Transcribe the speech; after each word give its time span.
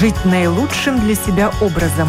жить 0.00 0.24
наилучшим 0.24 0.98
для 0.98 1.14
себя 1.14 1.52
образом. 1.60 2.08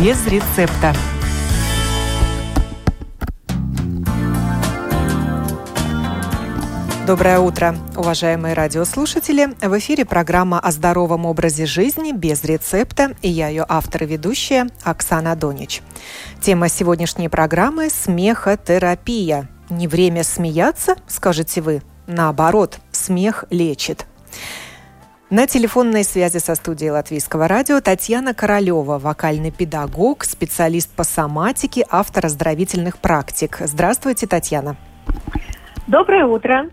Без 0.00 0.26
рецепта. 0.26 0.94
Доброе 7.06 7.40
утро, 7.40 7.76
уважаемые 7.94 8.54
радиослушатели. 8.54 9.50
В 9.60 9.78
эфире 9.78 10.06
программа 10.06 10.58
о 10.58 10.70
здоровом 10.70 11.26
образе 11.26 11.66
жизни 11.66 12.12
без 12.12 12.42
рецепта, 12.44 13.14
и 13.20 13.28
я 13.28 13.48
ее 13.48 13.66
автор 13.68 14.04
и 14.04 14.06
ведущая 14.06 14.68
Оксана 14.82 15.36
Донич. 15.36 15.82
Тема 16.40 16.70
сегодняшней 16.70 17.28
программы– 17.28 17.90
смехотерапия. 17.90 19.46
Не 19.68 19.86
время 19.88 20.24
смеяться, 20.24 20.96
скажете 21.06 21.60
вы. 21.60 21.82
Наоборот, 22.06 22.78
смех 22.92 23.44
лечит. 23.50 24.06
На 25.30 25.46
телефонной 25.46 26.02
связи 26.02 26.38
со 26.38 26.56
студией 26.56 26.90
Латвийского 26.90 27.46
радио 27.46 27.80
Татьяна 27.80 28.34
Королева, 28.34 28.98
вокальный 28.98 29.52
педагог, 29.52 30.24
специалист 30.24 30.90
по 30.90 31.04
соматике, 31.04 31.86
автор 31.88 32.26
оздоровительных 32.26 32.98
практик. 32.98 33.58
Здравствуйте, 33.60 34.26
Татьяна. 34.26 34.76
Доброе 35.86 36.26
утро. 36.26 36.68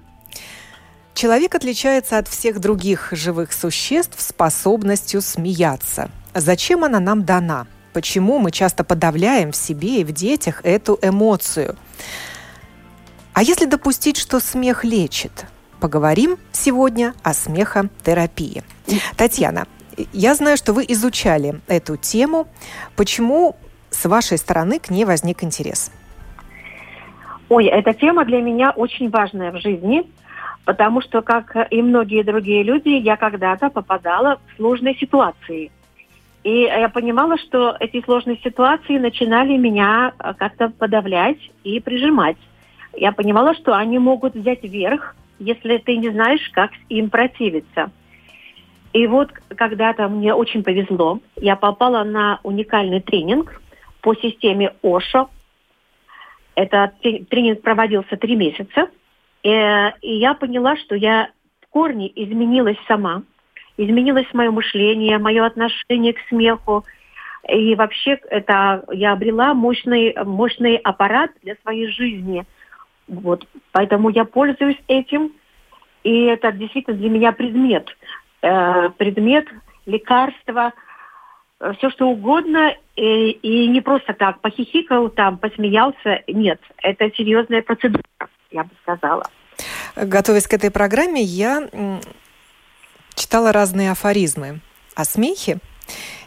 Человек 1.14 1.54
отличается 1.54 2.18
от 2.18 2.28
всех 2.28 2.60
других 2.60 3.10
живых 3.12 3.54
существ 3.54 4.20
способностью 4.20 5.22
смеяться. 5.22 6.10
Зачем 6.34 6.84
она 6.84 7.00
нам 7.00 7.26
дана? 7.26 7.68
Почему 7.94 8.40
мы 8.40 8.50
часто 8.50 8.84
подавляем 8.84 9.52
в 9.52 9.56
себе 9.56 10.02
и 10.02 10.04
в 10.04 10.12
детях 10.12 10.62
эту 10.64 10.98
эмоцию? 11.04 11.76
А 13.34 13.44
если 13.44 13.66
допустить, 13.66 14.18
что 14.18 14.40
смех 14.40 14.84
лечит? 14.84 15.46
Поговорим 15.80 16.38
сегодня 16.52 17.14
о 17.24 17.34
смехотерапии. 17.34 18.64
Татьяна, 19.16 19.66
я 20.14 20.36
знаю, 20.36 20.58
что 20.58 20.74
вы 20.74 20.86
изучали 20.88 21.62
эту 21.68 21.98
тему. 21.98 22.48
Почему 22.96 23.56
с 23.90 24.06
вашей 24.06 24.38
стороны 24.38 24.80
к 24.80 24.90
ней 24.90 25.06
возник 25.06 25.44
интерес? 25.44 25.92
Ой, 27.50 27.66
эта 27.66 27.94
тема 27.94 28.26
для 28.26 28.42
меня 28.42 28.72
очень 28.72 29.10
важная 29.10 29.52
в 29.52 29.58
жизни– 29.58 30.10
потому 30.68 31.02
что, 31.02 31.22
как 31.22 31.56
и 31.72 31.82
многие 31.82 32.24
другие 32.24 32.62
люди, 32.62 32.90
я 32.90 33.16
когда-то 33.16 33.70
попадала 33.70 34.38
в 34.48 34.58
сложные 34.58 34.96
ситуации. 34.96 35.72
И 36.44 36.64
я 36.64 36.90
понимала, 36.90 37.38
что 37.38 37.78
эти 37.80 38.04
сложные 38.04 38.38
ситуации 38.44 38.98
начинали 38.98 39.56
меня 39.56 40.12
э, 40.20 40.34
как-то 40.38 40.68
подавлять 40.68 41.38
и 41.64 41.80
прижимать. 41.80 42.36
Я 42.94 43.14
понимала, 43.14 43.56
что 43.56 43.78
они 43.78 43.98
могут 43.98 44.36
взять 44.36 44.64
верх, 44.64 45.16
если 45.40 45.78
ты 45.78 45.98
не 45.98 46.10
знаешь, 46.10 46.50
как 46.54 46.72
им 46.90 47.10
противиться. 47.10 47.92
И 48.94 49.06
вот 49.08 49.32
когда-то 49.56 50.08
мне 50.08 50.34
очень 50.34 50.64
повезло, 50.64 51.20
я 51.36 51.56
попала 51.56 52.04
на 52.04 52.40
уникальный 52.44 53.02
тренинг 53.02 53.62
по 54.02 54.16
системе 54.16 54.74
ОШО. 54.82 55.30
Этот 56.56 57.00
тренинг 57.02 57.62
проводился 57.62 58.18
три 58.18 58.36
месяца– 58.36 58.90
Э, 59.48 59.92
и 60.02 60.18
я 60.18 60.34
поняла, 60.34 60.76
что 60.78 60.96
я 60.96 61.30
в 61.62 61.68
корне 61.68 62.12
изменилась 62.14 62.78
сама. 62.88 63.24
Изменилось 63.78 64.28
мое 64.34 64.52
мышление, 64.52 65.18
мое 65.20 65.46
отношение 65.46 66.14
к 66.14 66.20
смеху. 66.28 66.84
И 67.48 67.76
вообще 67.76 68.20
это 68.30 68.84
я 68.92 69.14
обрела 69.14 69.54
мощный, 69.54 70.14
мощный 70.26 70.76
аппарат 70.78 71.32
для 71.44 71.56
своей 71.62 71.88
жизни. 71.88 72.46
Вот. 73.08 73.48
Поэтому 73.72 74.10
я 74.10 74.26
пользуюсь 74.26 74.78
этим. 74.88 75.34
И 76.04 76.26
это 76.26 76.52
действительно 76.52 76.96
для 76.98 77.10
меня 77.10 77.32
предмет. 77.32 77.90
Э, 78.42 78.90
предмет, 78.98 79.48
лекарства, 79.86 80.74
э, 81.60 81.74
все 81.78 81.90
что 81.90 82.08
угодно. 82.08 82.76
И, 82.96 83.32
и 83.32 83.68
не 83.68 83.82
просто 83.82 84.14
так 84.14 84.42
похихикал 84.42 85.10
там, 85.10 85.38
посмеялся. 85.38 86.22
Нет, 86.28 86.60
это 86.82 87.10
серьезная 87.16 87.62
процедура 87.62 88.04
я 88.52 88.64
бы 88.64 88.70
сказала. 88.82 89.24
Готовясь 89.96 90.48
к 90.48 90.54
этой 90.54 90.72
программе, 90.72 91.22
я 91.22 91.68
читала 93.16 93.52
разные 93.52 93.92
афоризмы 93.92 94.60
о 94.96 95.04
смехе. 95.04 95.58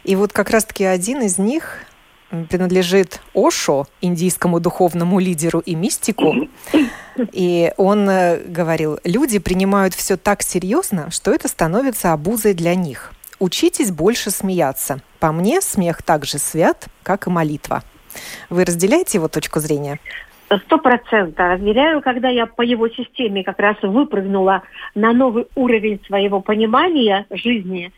И 0.03 0.15
вот 0.15 0.33
как 0.33 0.49
раз-таки 0.49 0.83
один 0.83 1.21
из 1.21 1.37
них 1.37 1.85
принадлежит 2.49 3.21
Ошо, 3.33 3.87
индийскому 4.01 4.59
духовному 4.59 5.19
лидеру 5.19 5.59
и 5.59 5.75
мистику. 5.75 6.47
И 7.33 7.71
он 7.77 8.09
э, 8.09 8.41
говорил, 8.45 8.99
люди 9.03 9.39
принимают 9.39 9.93
все 9.93 10.17
так 10.17 10.41
серьезно, 10.41 11.11
что 11.11 11.31
это 11.31 11.47
становится 11.47 12.13
обузой 12.13 12.53
для 12.53 12.75
них. 12.75 13.11
Учитесь 13.39 13.91
больше 13.91 14.31
смеяться. 14.31 15.01
По 15.19 15.31
мне, 15.31 15.61
смех 15.61 16.03
так 16.03 16.25
же 16.25 16.37
свят, 16.37 16.87
как 17.03 17.27
и 17.27 17.29
молитва. 17.29 17.83
Вы 18.49 18.65
разделяете 18.65 19.17
его 19.17 19.27
точку 19.27 19.59
зрения? 19.59 19.99
Сто 20.65 20.77
процентов 20.77 21.53
разделяю, 21.53 22.01
когда 22.01 22.27
я 22.29 22.45
по 22.45 22.61
его 22.61 22.89
системе 22.89 23.43
как 23.43 23.59
раз 23.59 23.77
выпрыгнула 23.81 24.63
на 24.95 25.13
новый 25.13 25.47
уровень 25.55 26.01
своего 26.05 26.41
понимания 26.41 27.25
жизни, 27.29 27.91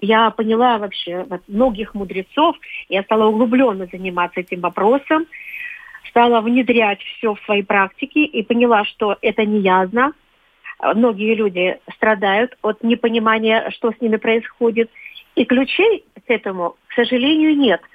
я 0.00 0.30
поняла 0.30 0.78
вообще 0.78 1.24
вот, 1.28 1.42
многих 1.48 1.94
мудрецов, 1.94 2.56
я 2.88 3.02
стала 3.02 3.26
углубленно 3.26 3.86
заниматься 3.90 4.40
этим 4.40 4.60
вопросом, 4.60 5.26
стала 6.08 6.40
внедрять 6.40 7.00
все 7.00 7.34
в 7.34 7.40
свои 7.44 7.62
практики 7.62 8.18
и 8.18 8.42
поняла, 8.42 8.84
что 8.84 9.16
это 9.22 9.44
не 9.44 9.60
ясно. 9.60 10.12
Многие 10.82 11.34
люди 11.34 11.78
страдают 11.94 12.56
от 12.62 12.82
непонимания, 12.82 13.70
что 13.70 13.92
с 13.92 14.00
ними 14.00 14.16
происходит. 14.16 14.90
И 15.36 15.44
ключей 15.44 16.04
к 16.26 16.30
этому, 16.30 16.76
к 16.88 16.94
сожалению, 16.94 17.56
нет– 17.56 17.80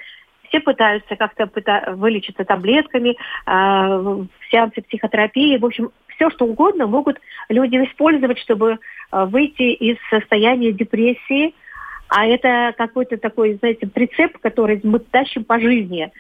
все 0.56 0.60
пытаются 0.60 1.16
как-то 1.16 1.50
вылечиться 1.96 2.46
таблетками, 2.46 3.18
э, 3.46 4.26
сеансы 4.50 4.82
психотерапии, 4.82 5.58
в 5.58 5.66
общем, 5.66 5.92
все 6.16 6.30
что 6.30 6.46
угодно 6.46 6.88
могут 6.88 7.20
люди 7.50 7.76
использовать, 7.78 8.40
чтобы 8.40 8.78
э, 9.12 9.26
выйти 9.26 9.74
из 9.74 9.98
состояния 10.10 10.72
депрессии. 10.72 11.54
А 12.08 12.26
это 12.26 12.74
какой-то 12.78 13.18
такой, 13.18 13.56
знаете, 13.56 13.88
прицеп, 13.88 14.38
который 14.40 14.80
мы 14.84 15.00
тащим 15.00 15.44
по 15.44 15.60
жизни. 15.60 16.12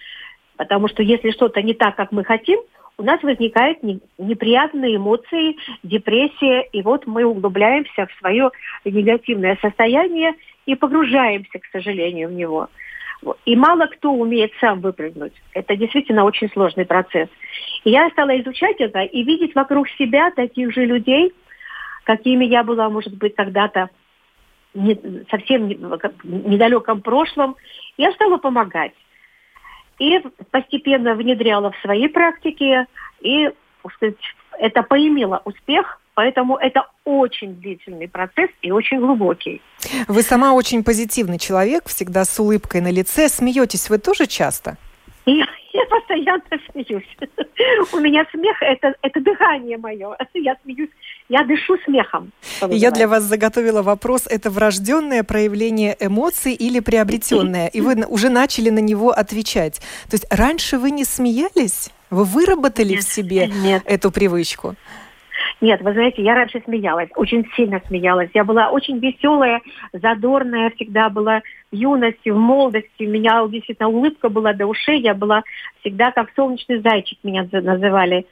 Потому 0.57 0.87
что 0.87 1.03
если 1.03 1.31
что-то 1.31 1.61
не 1.61 1.73
так, 1.73 1.95
как 1.95 2.11
мы 2.11 2.23
хотим, 2.23 2.59
у 2.97 3.03
нас 3.03 3.21
возникают 3.23 3.79
неприятные 4.17 4.95
эмоции, 4.95 5.57
депрессия, 5.83 6.61
и 6.71 6.81
вот 6.81 7.05
мы 7.05 7.25
углубляемся 7.25 8.07
в 8.07 8.19
свое 8.19 8.51
негативное 8.85 9.57
состояние 9.61 10.33
и 10.65 10.75
погружаемся, 10.75 11.59
к 11.59 11.65
сожалению, 11.71 12.29
в 12.29 12.33
него. 12.33 12.69
И 13.45 13.55
мало 13.55 13.87
кто 13.87 14.11
умеет 14.11 14.51
сам 14.59 14.81
выпрыгнуть. 14.81 15.33
Это 15.53 15.75
действительно 15.75 16.23
очень 16.23 16.49
сложный 16.51 16.85
процесс. 16.85 17.27
И 17.83 17.89
я 17.89 18.09
стала 18.11 18.39
изучать 18.39 18.77
это 18.79 19.01
и 19.01 19.23
видеть 19.23 19.55
вокруг 19.55 19.89
себя 19.89 20.31
таких 20.31 20.73
же 20.73 20.85
людей, 20.85 21.33
какими 22.03 22.45
я 22.45 22.63
была, 22.63 22.89
может 22.89 23.15
быть, 23.17 23.35
когда-то 23.35 23.89
не, 24.75 25.25
совсем 25.29 25.67
не, 25.67 25.75
недалеком 26.23 27.01
прошлом. 27.01 27.55
Я 27.97 28.11
стала 28.11 28.37
помогать. 28.37 28.93
И 29.97 30.19
постепенно 30.51 31.15
внедряла 31.15 31.71
в 31.71 31.77
свои 31.77 32.07
практики, 32.07 32.85
и 33.21 33.49
сказать, 33.95 34.15
это 34.59 34.83
поимело 34.83 35.41
успех– 35.45 35.99
Поэтому 36.15 36.55
это 36.55 36.87
очень 37.03 37.55
длительный 37.55 38.07
процесс 38.07 38.49
и 38.61 38.71
очень 38.71 38.99
глубокий. 38.99 39.61
Вы 40.07 40.21
сама 40.21 40.53
очень 40.53 40.83
позитивный 40.83 41.37
человек, 41.37 41.83
всегда 41.87 42.23
с 42.23 42.39
улыбкой 42.39 42.79
на 42.79 42.89
лице. 42.89 43.27
Смеетесь 43.27 43.89
вы 43.89 43.97
тоже 43.97 44.25
часто? 44.25 44.77
Я, 45.25 45.45
я 45.73 45.85
постоянно 45.89 46.43
смеюсь. 46.71 47.17
У 47.93 47.99
меня 47.99 48.25
смех 48.31 48.55
это, 48.61 48.95
это 49.01 49.19
дыхание 49.19 49.77
мое. 49.77 50.15
Я 50.33 50.55
смеюсь, 50.63 50.89
я 51.29 51.43
дышу 51.43 51.77
смехом. 51.85 52.31
Я 52.69 52.91
для 52.91 53.07
вас 53.07 53.23
заготовила 53.23 53.81
вопрос: 53.81 54.27
это 54.27 54.49
врожденное 54.49 55.23
проявление 55.23 55.95
эмоций 55.99 56.53
или 56.53 56.79
приобретенное? 56.79 57.67
И 57.67 57.81
вы 57.81 58.05
уже 58.07 58.29
начали 58.29 58.69
на 58.69 58.79
него 58.79 59.11
отвечать. 59.11 59.81
То 60.09 60.13
есть 60.13 60.27
раньше 60.29 60.77
вы 60.77 60.91
не 60.91 61.03
смеялись? 61.03 61.91
Вы 62.09 62.23
выработали 62.23 62.93
нет, 62.93 63.03
в 63.03 63.11
себе 63.11 63.47
нет. 63.47 63.83
эту 63.85 64.11
привычку? 64.11 64.75
Нет, 65.61 65.81
вы 65.81 65.93
знаете, 65.93 66.21
я 66.21 66.35
раньше 66.35 66.61
смеялась, 66.65 67.09
очень 67.15 67.45
сильно 67.55 67.81
смеялась. 67.87 68.29
Я 68.33 68.43
была 68.43 68.69
очень 68.69 68.99
веселая, 68.99 69.61
задорная, 69.93 70.71
всегда 70.71 71.09
была 71.09 71.41
в 71.71 71.75
юности, 71.75 72.29
в 72.29 72.37
молодости. 72.37 73.03
У 73.03 73.09
меня 73.09 73.45
действительно 73.47 73.89
улыбка 73.89 74.29
была 74.29 74.53
до 74.53 74.65
ушей. 74.65 75.01
Я 75.01 75.13
была 75.13 75.43
всегда 75.79 76.11
как 76.11 76.29
солнечный 76.35 76.81
зайчик 76.81 77.17
меня 77.23 77.47
называли. 77.51 78.25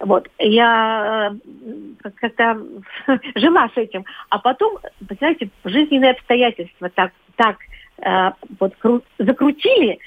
Вот, 0.00 0.28
я 0.38 1.32
э, 1.32 2.10
как-то 2.18 2.58
жила 3.34 3.68
с 3.68 3.76
этим. 3.76 4.06
А 4.30 4.38
потом, 4.38 4.78
вы 5.00 5.14
знаете, 5.16 5.50
жизненные 5.64 6.12
обстоятельства 6.12 6.88
так, 6.88 7.12
так 7.36 7.58
э, 8.02 8.30
вот 8.58 8.72
кру- 8.82 9.02
закрутили, 9.18 9.98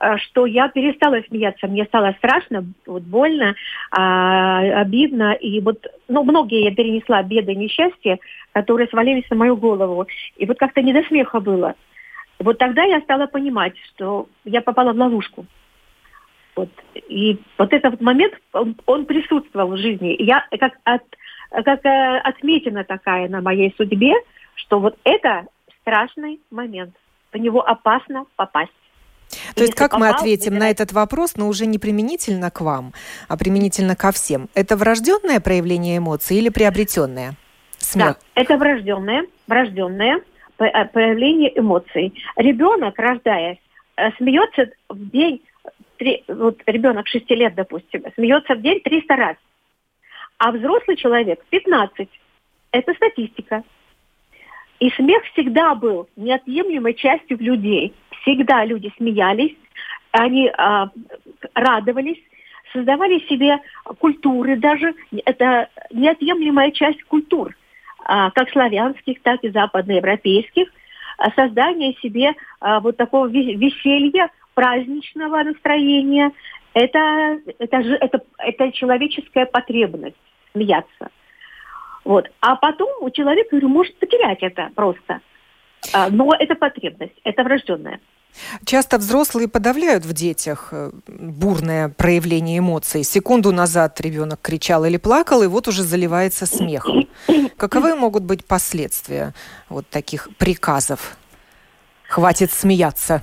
э, 0.00 0.16
что 0.16 0.46
я 0.46 0.68
перестала 0.68 1.20
смеяться. 1.28 1.66
Мне 1.66 1.84
стало 1.84 2.14
страшно, 2.16 2.64
вот 2.86 3.02
больно, 3.02 3.54
э, 3.54 3.94
обидно. 3.94 5.34
И 5.34 5.60
вот, 5.60 5.86
ну, 6.08 6.24
многие 6.24 6.64
я 6.64 6.74
перенесла 6.74 7.22
беды, 7.22 7.54
несчастья, 7.54 8.18
которые 8.52 8.88
свалились 8.88 9.28
на 9.28 9.36
мою 9.36 9.58
голову. 9.58 10.06
И 10.36 10.46
вот 10.46 10.58
как-то 10.58 10.80
не 10.80 10.94
до 10.94 11.02
смеха 11.02 11.40
было. 11.40 11.74
Вот 12.38 12.56
тогда 12.56 12.84
я 12.84 13.02
стала 13.02 13.26
понимать, 13.26 13.74
что 13.90 14.28
я 14.44 14.62
попала 14.62 14.94
в 14.94 14.96
ловушку. 14.96 15.44
Вот. 16.56 16.68
И 17.08 17.40
вот 17.58 17.72
этот 17.72 18.00
момент, 18.00 18.34
он, 18.52 18.76
он 18.86 19.06
присутствовал 19.06 19.68
в 19.68 19.78
жизни. 19.78 20.16
Я 20.22 20.46
как, 20.58 20.72
от, 20.84 21.02
как 21.64 21.84
э, 21.84 22.18
отметина 22.18 22.84
такая 22.84 23.28
на 23.28 23.40
моей 23.40 23.74
судьбе, 23.76 24.14
что 24.54 24.78
вот 24.80 24.96
это 25.04 25.46
страшный 25.80 26.40
момент. 26.50 26.94
В 27.32 27.36
него 27.36 27.66
опасно 27.66 28.26
попасть. 28.36 28.72
То 29.54 29.62
есть 29.62 29.74
как 29.74 29.92
попал, 29.92 30.00
мы 30.00 30.14
ответим 30.14 30.54
на 30.58 30.70
этот 30.70 30.92
вопрос, 30.92 31.36
но 31.36 31.48
уже 31.48 31.64
не 31.64 31.78
применительно 31.78 32.50
к 32.50 32.60
вам, 32.60 32.92
а 33.28 33.38
применительно 33.38 33.96
ко 33.96 34.12
всем? 34.12 34.48
Это 34.54 34.76
врожденное 34.76 35.40
проявление 35.40 35.98
эмоций 35.98 36.36
или 36.36 36.50
приобретенное? 36.50 37.34
Смех. 37.78 38.18
Да, 38.34 38.40
это 38.42 38.56
врожденное, 38.58 39.26
врожденное 39.46 40.20
э, 40.58 40.84
проявление 40.86 41.58
эмоций. 41.58 42.14
Ребенок, 42.36 42.98
рождаясь, 42.98 43.58
э, 43.96 44.12
смеется 44.18 44.70
в 44.88 45.10
день, 45.10 45.42
три, 46.02 46.24
вот 46.26 46.60
ребенок 46.66 47.06
6 47.06 47.30
лет, 47.30 47.54
допустим, 47.54 48.02
смеется 48.14 48.54
в 48.54 48.60
день 48.60 48.80
300 48.80 49.16
раз, 49.16 49.36
а 50.38 50.50
взрослый 50.50 50.96
человек 50.96 51.44
15. 51.50 52.08
Это 52.72 52.94
статистика. 52.94 53.62
И 54.80 54.90
смех 54.90 55.22
всегда 55.32 55.76
был 55.76 56.08
неотъемлемой 56.16 56.94
частью 56.94 57.38
людей. 57.38 57.94
Всегда 58.22 58.64
люди 58.64 58.92
смеялись, 58.96 59.54
они 60.10 60.50
а, 60.58 60.88
радовались, 61.54 62.20
создавали 62.72 63.20
себе 63.28 63.58
культуры 63.98 64.56
даже. 64.56 64.94
Это 65.24 65.68
неотъемлемая 65.92 66.72
часть 66.72 67.02
культур, 67.04 67.54
а, 68.04 68.32
как 68.32 68.50
славянских, 68.50 69.22
так 69.22 69.44
и 69.44 69.50
западноевропейских. 69.50 70.68
А, 71.18 71.30
создание 71.36 71.94
себе 72.02 72.32
а, 72.58 72.80
вот 72.80 72.96
такого 72.96 73.26
веселья, 73.28 74.30
праздничного 74.54 75.42
настроения. 75.42 76.32
Это, 76.74 77.38
это, 77.58 77.76
это, 77.76 78.20
это 78.38 78.72
человеческая 78.72 79.46
потребность 79.46 80.16
смеяться. 80.52 81.08
Вот. 82.04 82.30
А 82.40 82.56
потом 82.56 82.88
у 83.00 83.10
человека 83.10 83.50
говорю, 83.50 83.68
может 83.68 83.96
потерять 83.98 84.42
это 84.42 84.70
просто. 84.74 85.20
А, 85.92 86.08
но 86.10 86.32
это 86.38 86.54
потребность, 86.54 87.14
это 87.24 87.42
врожденная. 87.42 88.00
Часто 88.64 88.98
взрослые 88.98 89.46
подавляют 89.46 90.06
в 90.06 90.12
детях 90.14 90.68
э, 90.72 90.90
бурное 91.06 91.90
проявление 91.90 92.58
эмоций. 92.58 93.04
Секунду 93.04 93.52
назад 93.52 94.00
ребенок 94.00 94.40
кричал 94.40 94.84
или 94.84 94.96
плакал, 94.96 95.42
и 95.42 95.46
вот 95.46 95.68
уже 95.68 95.82
заливается 95.82 96.46
смехом. 96.46 97.08
Каковы 97.56 97.94
могут 97.94 98.22
быть 98.22 98.46
последствия 98.46 99.34
вот 99.68 99.86
таких 99.88 100.28
приказов? 100.38 101.16
Хватит 102.08 102.52
смеяться. 102.52 103.20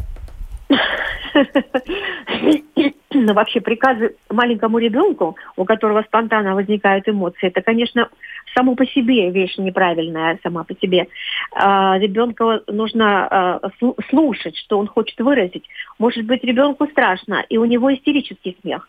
Ну, 3.13 3.33
вообще 3.33 3.61
приказы 3.61 4.15
маленькому 4.29 4.77
ребенку, 4.79 5.35
у 5.55 5.65
которого 5.65 6.01
спонтанно 6.03 6.55
возникают 6.55 7.07
эмоции, 7.07 7.47
это, 7.47 7.61
конечно, 7.61 8.09
само 8.55 8.75
по 8.75 8.85
себе 8.85 9.29
вещь 9.31 9.57
неправильная, 9.57 10.39
сама 10.43 10.63
по 10.63 10.75
себе. 10.75 11.07
А, 11.53 11.97
ребенка 11.97 12.61
нужно 12.67 13.27
а, 13.27 13.69
слушать, 14.09 14.57
что 14.57 14.79
он 14.79 14.87
хочет 14.87 15.19
выразить. 15.19 15.67
Может 15.97 16.25
быть, 16.25 16.43
ребенку 16.43 16.87
страшно, 16.87 17.45
и 17.49 17.57
у 17.57 17.65
него 17.65 17.93
истерический 17.93 18.57
смех 18.61 18.87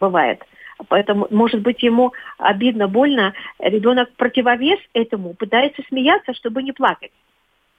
бывает. 0.00 0.42
Поэтому, 0.88 1.26
может 1.30 1.62
быть, 1.62 1.82
ему 1.82 2.12
обидно, 2.38 2.86
больно. 2.86 3.32
Ребенок 3.58 4.10
противовес 4.16 4.78
этому 4.92 5.34
пытается 5.34 5.82
смеяться, 5.88 6.34
чтобы 6.34 6.62
не 6.62 6.72
плакать. 6.72 7.12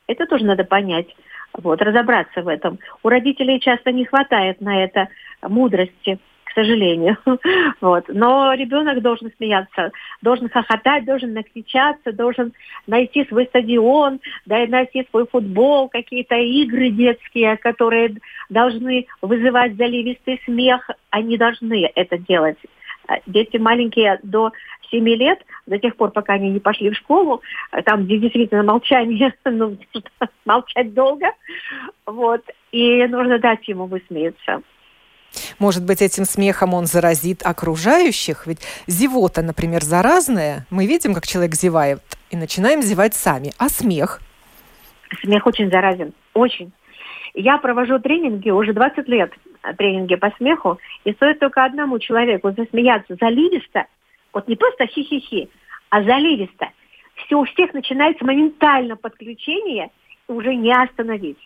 Это 0.08 0.26
тоже 0.26 0.46
надо 0.46 0.64
понять 0.64 1.08
вот, 1.54 1.82
разобраться 1.82 2.42
в 2.42 2.48
этом. 2.48 2.80
У 3.04 3.10
родителей 3.10 3.60
часто 3.60 3.92
не 3.92 4.06
хватает 4.06 4.62
на 4.62 4.84
это 4.84 5.08
мудрости, 5.42 6.20
к 6.44 6.52
сожалению. 6.54 7.18
Вот. 7.82 8.06
Но 8.08 8.54
ребенок 8.54 9.02
должен 9.02 9.32
смеяться, 9.38 9.92
должен 10.22 10.50
хохотать, 10.50 11.06
должен 11.06 11.34
накричаться, 11.34 12.12
должен 12.12 12.54
найти 12.88 13.26
свой 13.26 13.46
стадион, 13.46 14.20
да, 14.46 14.66
найти 14.68 15.06
свой 15.10 15.28
футбол, 15.28 15.90
какие-то 15.90 16.36
игры 16.36 16.90
детские, 16.90 17.58
которые 17.58 18.16
должны 18.50 19.06
вызывать 19.22 19.76
заливистый 19.76 20.42
смех. 20.46 20.90
Они 21.12 21.38
должны 21.38 21.92
это 21.94 22.18
делать. 22.18 22.58
Дети 23.26 23.58
маленькие 23.58 24.20
до 24.24 24.52
7 24.92 25.08
лет, 25.10 25.40
до 25.66 25.78
тех 25.78 25.96
пор, 25.96 26.12
пока 26.12 26.34
они 26.34 26.50
не 26.50 26.60
пошли 26.60 26.90
в 26.90 26.96
школу, 26.96 27.42
э, 27.72 27.82
там, 27.84 28.06
где 28.06 28.18
действительно 28.18 28.64
молчание, 28.64 29.34
ну, 29.46 29.78
молчать 30.46 30.94
долго, 30.94 31.28
вот, 32.06 32.42
и 32.72 33.06
нужно 33.08 33.40
дать 33.40 33.68
ему 33.68 33.86
высмеяться. 33.86 34.62
Может 35.60 35.86
быть, 35.86 36.02
этим 36.02 36.26
смехом 36.26 36.74
он 36.74 36.86
заразит 36.86 37.46
окружающих? 37.46 38.48
Ведь 38.48 38.60
зевота, 38.88 39.42
например, 39.42 39.84
заразная. 39.84 40.66
Мы 40.70 40.86
видим, 40.86 41.14
как 41.14 41.28
человек 41.28 41.54
зевает, 41.54 42.02
и 42.30 42.38
начинаем 42.38 42.82
зевать 42.82 43.14
сами. 43.14 43.52
А 43.58 43.70
смех? 43.70 44.22
Смех 45.22 45.46
очень 45.46 45.70
заразен. 45.70 46.14
Очень. 46.34 46.72
Я 47.34 47.58
провожу 47.58 48.00
тренинги 48.00 48.50
уже 48.50 48.74
20 48.74 49.08
лет, 49.08 49.32
тренинги 49.78 50.16
по 50.16 50.32
смеху, 50.38 50.80
и 51.04 51.14
стоит 51.14 51.40
только 51.40 51.64
одному 51.64 52.00
человеку 52.00 52.52
засмеяться 52.52 53.16
заливисто, 53.20 53.86
вот 54.34 54.48
не 54.48 54.56
просто 54.56 54.88
хи-хи-хи, 54.88 55.50
а 55.90 56.04
заливисто. 56.04 56.70
Все 57.16 57.36
у 57.36 57.46
всех 57.46 57.74
начинается 57.74 58.26
моментально 58.26 58.96
подключение, 58.96 59.90
и 60.28 60.32
уже 60.32 60.56
не 60.56 60.74
остановить. 60.74 61.40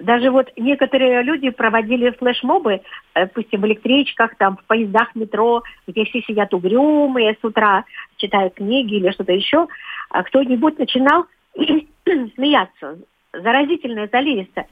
Даже 0.00 0.30
вот 0.30 0.50
некоторые 0.56 1.22
люди 1.22 1.50
проводили 1.50 2.10
флешмобы, 2.10 2.82
допустим, 3.14 3.60
э, 3.60 3.62
в 3.62 3.66
электричках, 3.66 4.36
там, 4.36 4.56
в 4.56 4.64
поездах 4.64 5.14
метро, 5.14 5.62
где 5.86 6.04
все 6.04 6.22
сидят 6.22 6.54
угрюмые 6.54 7.36
с 7.40 7.44
утра, 7.44 7.84
читают 8.16 8.54
книги 8.54 8.94
или 8.94 9.10
что-то 9.10 9.32
еще. 9.32 9.66
А 10.10 10.22
кто-нибудь 10.22 10.78
начинал 10.78 11.26
смеяться, 12.04 12.98
заразительно, 13.32 14.08
заливисто. 14.10 14.66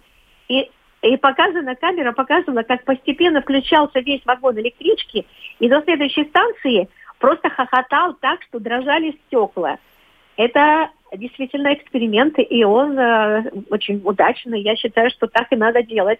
И 0.48 0.70
и 1.02 1.16
показана, 1.16 1.74
камера 1.76 2.12
показывала, 2.12 2.62
как 2.62 2.84
постепенно 2.84 3.42
включался 3.42 4.00
весь 4.00 4.24
вагон 4.24 4.58
электрички, 4.58 5.26
и 5.58 5.68
до 5.68 5.82
следующей 5.82 6.24
станции 6.24 6.88
просто 7.18 7.48
хохотал 7.50 8.14
так, 8.14 8.42
что 8.42 8.58
дрожали 8.58 9.18
стекла. 9.26 9.78
Это 10.36 10.90
действительно 11.14 11.72
эксперименты, 11.72 12.42
и 12.42 12.64
он 12.64 12.98
э, 12.98 13.50
очень 13.70 14.02
удачный. 14.04 14.60
Я 14.60 14.76
считаю, 14.76 15.10
что 15.10 15.26
так 15.26 15.46
и 15.50 15.56
надо 15.56 15.82
делать. 15.82 16.18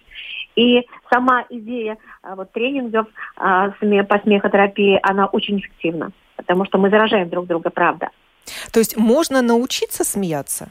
И 0.55 0.87
сама 1.11 1.45
идея 1.51 1.99
э, 2.23 2.35
вот, 2.35 2.53
тренингов 2.53 3.07
э, 3.37 4.03
по 4.05 4.19
смехотерапии, 4.21 4.99
она 5.03 5.27
очень 5.27 5.59
эффективна, 5.59 6.13
потому 6.37 6.65
что 6.65 6.79
мы 6.79 6.89
заражаем 6.89 7.29
друг 7.29 7.47
друга, 7.47 7.71
правда. 7.71 8.11
То 8.73 8.79
есть 8.79 8.97
можно 8.97 9.43
научиться 9.43 10.05
смеяться? 10.05 10.71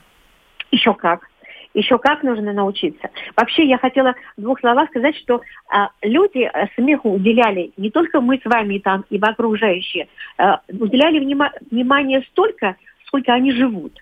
Еще 0.72 0.94
как 0.94 1.30
еще 1.76 2.00
как 2.00 2.24
нужно 2.24 2.54
научиться. 2.54 3.10
Вообще, 3.36 3.66
я 3.66 3.78
хотела 3.78 4.16
в 4.38 4.42
двух 4.42 4.60
словах 4.60 4.90
сказать, 4.90 5.16
что 5.18 5.42
а, 5.70 5.90
люди 6.02 6.50
э, 6.52 6.68
смеху 6.76 7.12
уделяли, 7.12 7.72
не 7.78 7.92
только 7.92 8.22
мы 8.22 8.40
с 8.40 8.46
вами 8.46 8.80
там 8.80 9.06
и 9.10 9.20
окружающие, 9.20 10.08
а, 10.38 10.62
уделяли 10.70 11.20
внима- 11.20 11.52
внимание 11.70 12.22
столько, 12.32 12.78
сколько 13.06 13.34
они 13.34 13.52
живут. 13.52 13.94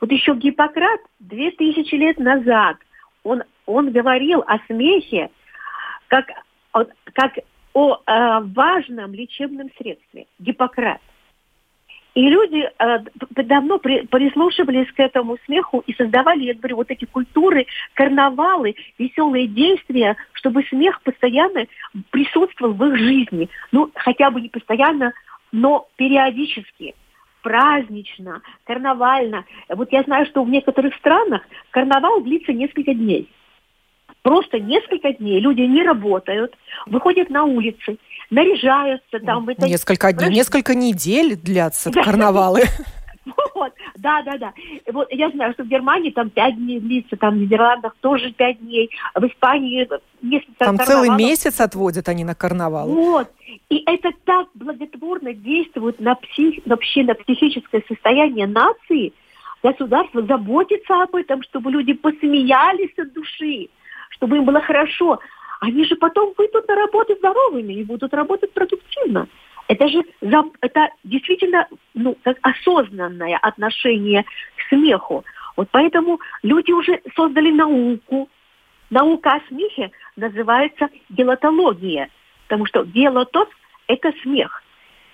Вот 0.00 0.12
еще 0.12 0.34
Гиппократ 0.34 1.00
две 1.18 1.50
тысячи 1.50 1.96
лет 1.96 2.18
назад, 2.18 2.76
он, 3.24 3.42
он 3.66 3.90
говорил 3.90 4.44
о 4.46 4.58
смехе 4.66 5.30
как, 6.06 6.26
как 7.12 7.32
о 7.74 7.94
э, 7.94 8.40
важном 8.54 9.12
лечебном 9.12 9.68
средстве. 9.76 10.26
Гиппократ. 10.38 11.00
И 12.14 12.28
люди 12.28 12.68
э, 12.78 12.98
давно 13.44 13.78
при, 13.78 14.06
прислушивались 14.06 14.90
к 14.92 15.00
этому 15.00 15.36
смеху 15.44 15.84
и 15.86 15.94
создавали, 15.94 16.44
я 16.44 16.54
говорю, 16.54 16.76
вот 16.76 16.90
эти 16.90 17.04
культуры, 17.04 17.66
карнавалы, 17.94 18.74
веселые 18.98 19.46
действия, 19.46 20.16
чтобы 20.32 20.64
смех 20.64 21.00
постоянно 21.02 21.66
присутствовал 22.10 22.72
в 22.72 22.84
их 22.86 22.98
жизни. 22.98 23.48
Ну, 23.72 23.90
хотя 23.94 24.30
бы 24.30 24.40
не 24.40 24.48
постоянно, 24.48 25.12
но 25.52 25.88
периодически 25.96 26.94
празднично, 27.42 28.42
карнавально. 28.64 29.44
Вот 29.68 29.92
я 29.92 30.02
знаю, 30.02 30.26
что 30.26 30.42
в 30.42 30.50
некоторых 30.50 30.94
странах 30.96 31.42
карнавал 31.70 32.20
длится 32.20 32.52
несколько 32.52 32.94
дней. 32.94 33.28
Просто 34.22 34.58
несколько 34.58 35.12
дней 35.12 35.40
люди 35.40 35.62
не 35.62 35.82
работают, 35.82 36.54
выходят 36.86 37.30
на 37.30 37.44
улицы, 37.44 37.96
наряжаются 38.30 39.20
там. 39.20 39.48
Это... 39.48 39.66
Несколько 39.66 40.12
дней, 40.12 40.30
несколько 40.30 40.74
недель 40.74 41.36
длятся 41.36 41.90
карнавалы. 41.90 42.62
Вот, 43.54 43.72
Да, 43.96 44.22
да, 44.22 44.38
да. 44.38 44.52
Вот 44.92 45.08
я 45.10 45.30
знаю, 45.30 45.52
что 45.52 45.64
в 45.64 45.68
Германии 45.68 46.10
там 46.10 46.30
пять 46.30 46.56
дней 46.56 46.80
длится, 46.80 47.16
там 47.16 47.34
в 47.34 47.38
Нидерландах 47.38 47.94
тоже 48.00 48.32
пять 48.32 48.58
дней, 48.60 48.90
в 49.14 49.24
Испании 49.24 49.88
несколько 50.22 50.52
Там 50.58 50.78
целый 50.78 51.10
месяц 51.10 51.60
отводят 51.60 52.08
они 52.08 52.24
на 52.24 52.34
карнавал. 52.34 52.88
Вот. 52.88 53.28
И 53.68 53.82
это 53.86 54.10
так 54.24 54.48
благотворно 54.54 55.34
действует 55.34 56.00
на 56.00 56.14
псих, 56.14 56.60
вообще 56.66 57.02
на 57.02 57.14
психическое 57.14 57.82
состояние 57.88 58.46
нации. 58.46 59.12
Государство 59.62 60.22
заботится 60.22 61.02
об 61.02 61.16
этом, 61.16 61.42
чтобы 61.42 61.72
люди 61.72 61.92
посмеялись 61.92 62.96
от 62.96 63.12
души, 63.12 63.68
чтобы 64.10 64.36
им 64.36 64.44
было 64.44 64.60
хорошо. 64.60 65.18
Они 65.60 65.84
же 65.84 65.96
потом 65.96 66.32
выйдут 66.36 66.68
на 66.68 66.74
работу 66.76 67.16
здоровыми 67.16 67.74
и 67.74 67.84
будут 67.84 68.14
работать 68.14 68.52
продуктивно. 68.52 69.28
Это 69.66 69.88
же 69.88 70.02
это 70.60 70.88
действительно 71.04 71.68
ну, 71.94 72.16
как 72.22 72.38
осознанное 72.42 73.36
отношение 73.36 74.24
к 74.56 74.68
смеху. 74.68 75.24
Вот 75.56 75.68
поэтому 75.70 76.20
люди 76.42 76.72
уже 76.72 77.02
создали 77.14 77.50
науку. 77.50 78.28
Наука 78.90 79.34
о 79.34 79.48
смехе 79.48 79.90
называется 80.16 80.88
гелотология, 81.10 82.08
потому 82.44 82.64
что 82.64 82.84
гелотос– 82.84 83.48
это 83.88 84.12
смех. 84.22 84.62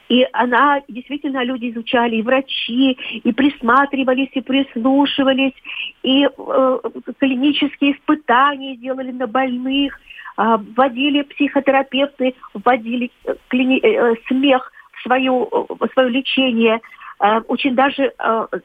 И 0.08 0.26
она, 0.32 0.82
действительно, 0.88 1.42
люди 1.44 1.70
изучали, 1.70 2.16
и 2.16 2.23
врачи, 2.23 2.99
и 3.23 3.32
присматривались, 3.32 4.30
и 4.32 4.40
прислушивались, 4.42 5.54
и 6.02 6.25
э, 6.26 6.78
клинические 7.18 7.92
испытания 7.92 8.76
делали 8.76 9.12
на 9.12 9.26
больных– 9.26 9.99
а, 10.37 10.58
вводили 10.58 11.23
психотерапевты, 11.23 12.34
вводили 12.54 13.11
э, 13.25 13.34
клини... 13.49 13.78
Э, 13.78 14.12
э, 14.12 14.14
смех 14.26 14.73
в, 14.92 15.02
свою, 15.02 15.49
в 15.68 15.88
свое 15.92 16.08
лечение. 16.08 16.80
А, 17.20 17.38
очень 17.46 17.76
даже 17.76 18.12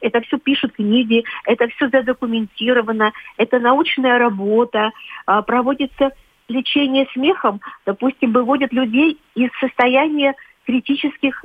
это 0.00 0.20
все 0.22 0.38
пишут 0.38 0.72
книги, 0.72 1.24
это 1.44 1.68
все 1.68 1.88
задокументировано, 1.88 3.12
это 3.36 3.60
научная 3.60 4.18
работа, 4.18 4.90
а, 5.26 5.42
проводится 5.42 6.10
лечение 6.48 7.06
смехом, 7.12 7.60
допустим, 7.86 8.32
выводят 8.32 8.72
людей 8.72 9.18
из 9.36 9.50
состояния 9.60 10.34
критических 10.70 11.44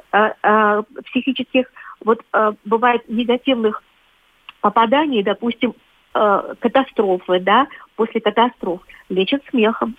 психических, 1.06 1.72
вот 2.04 2.24
бывает 2.64 3.10
негативных 3.10 3.82
попаданий, 4.62 5.24
допустим, 5.24 5.74
катастрофы, 6.12 7.40
да, 7.40 7.68
после 7.96 8.22
катастроф 8.22 8.82
лечат 9.10 9.44
смехом 9.50 9.96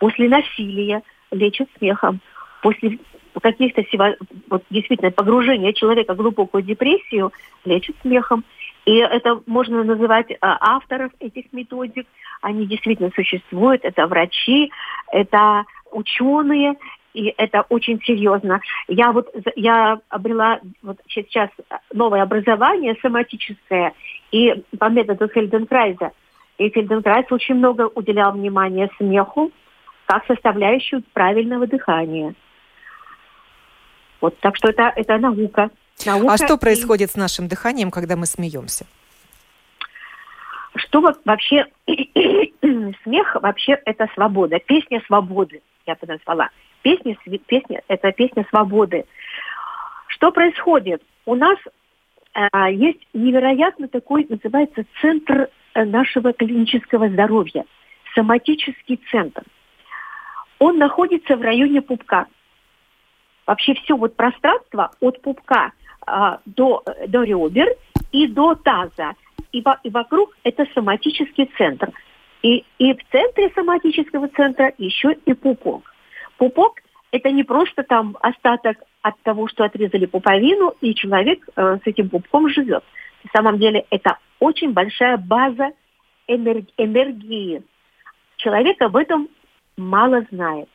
после 0.00 0.28
насилия 0.28 1.02
лечат 1.30 1.68
смехом, 1.78 2.20
после 2.62 2.98
каких-то 3.40 3.84
вот, 4.48 4.64
действительно 4.70 5.12
погружения 5.12 5.72
человека 5.72 6.14
в 6.14 6.16
глубокую 6.16 6.62
депрессию 6.62 7.32
лечат 7.64 7.94
смехом. 8.02 8.44
И 8.86 8.96
это 8.96 9.40
можно 9.46 9.84
называть 9.84 10.28
авторов 10.40 11.12
этих 11.20 11.52
методик. 11.52 12.06
Они 12.42 12.66
действительно 12.66 13.10
существуют. 13.14 13.84
Это 13.84 14.06
врачи, 14.06 14.72
это 15.12 15.64
ученые, 15.92 16.74
и 17.12 17.34
это 17.36 17.62
очень 17.68 18.00
серьезно. 18.02 18.60
Я 18.88 19.12
вот 19.12 19.28
я 19.56 20.00
обрела 20.08 20.60
вот 20.82 20.98
сейчас 21.08 21.50
новое 21.92 22.22
образование 22.22 22.96
соматическое 23.02 23.94
и 24.30 24.62
по 24.78 24.88
методу 24.88 25.28
Фельденкрайза. 25.28 26.12
И 26.58 26.68
Фельденкрайз 26.68 27.26
очень 27.30 27.56
много 27.56 27.88
уделял 27.94 28.32
внимания 28.32 28.90
смеху, 28.98 29.50
как 30.06 30.26
составляющую 30.26 31.02
правильного 31.12 31.66
дыхания. 31.66 32.34
Вот, 34.20 34.38
так 34.40 34.56
что 34.56 34.68
это, 34.68 34.92
это 34.94 35.16
наука. 35.18 35.70
наука. 36.04 36.34
А 36.34 36.36
что 36.36 36.58
происходит 36.58 37.10
и... 37.10 37.12
с 37.12 37.16
нашим 37.16 37.48
дыханием, 37.48 37.90
когда 37.90 38.16
мы 38.16 38.26
смеемся? 38.26 38.86
Что 40.76 41.00
вообще 41.24 41.66
смех 43.02 43.36
вообще 43.40 43.72
это 43.84 44.08
свобода, 44.14 44.58
песня 44.60 45.02
свободы, 45.06 45.62
я 45.86 45.94
бы 45.94 46.06
назвала. 46.06 46.50
Песня, 46.82 47.16
песня 47.46 47.82
это 47.88 48.12
песня 48.12 48.46
свободы. 48.50 49.04
Что 50.08 50.32
происходит? 50.32 51.02
У 51.26 51.34
нас 51.34 51.58
э, 52.34 52.72
есть 52.72 53.06
невероятно 53.12 53.88
такой, 53.88 54.26
называется, 54.28 54.84
центр 55.00 55.48
э, 55.74 55.84
нашего 55.84 56.32
клинического 56.32 57.08
здоровья, 57.08 57.64
соматический 58.14 59.00
центр– 59.10 59.42
он 60.60 60.76
находится 60.76 61.36
в 61.36 61.40
районе 61.40 61.82
пупка. 61.82 62.26
Вообще 63.46 63.74
все 63.74 63.96
вот 63.96 64.14
пространство 64.14 64.90
от 65.00 65.20
пупка 65.22 65.72
а, 66.06 66.38
до, 66.44 66.84
до 67.08 67.22
ребер 67.24 67.74
и 68.12 68.28
до 68.28 68.54
таза. 68.54 69.14
И, 69.52 69.62
во, 69.62 69.80
и 69.82 69.90
вокруг 69.90 70.36
это 70.44 70.66
соматический 70.74 71.50
центр. 71.58 71.90
И, 72.42 72.64
и 72.78 72.94
в 72.94 72.98
центре 73.10 73.50
соматического 73.54 74.28
центра 74.28 74.72
еще 74.78 75.16
и 75.24 75.32
пупок. 75.32 75.89
Пупок– 76.40 76.80
это 77.12 77.30
не 77.30 77.44
просто 77.44 77.82
там 77.82 78.16
остаток 78.22 78.78
от 79.02 79.20
того, 79.20 79.46
что 79.46 79.62
отрезали 79.64 80.06
пуповину, 80.06 80.74
и 80.80 80.94
человек 80.94 81.46
э, 81.54 81.78
с 81.84 81.86
этим 81.86 82.08
пупком 82.08 82.48
живет. 82.48 82.82
На 83.24 83.30
самом 83.34 83.58
деле 83.58 83.84
это 83.90 84.16
очень 84.38 84.72
большая 84.72 85.18
база 85.18 85.72
энергии. 86.26 87.62
Человека 88.38 88.88
в 88.88 88.96
этом 88.96 89.28
мало 89.76 90.22
знает. 90.30 90.70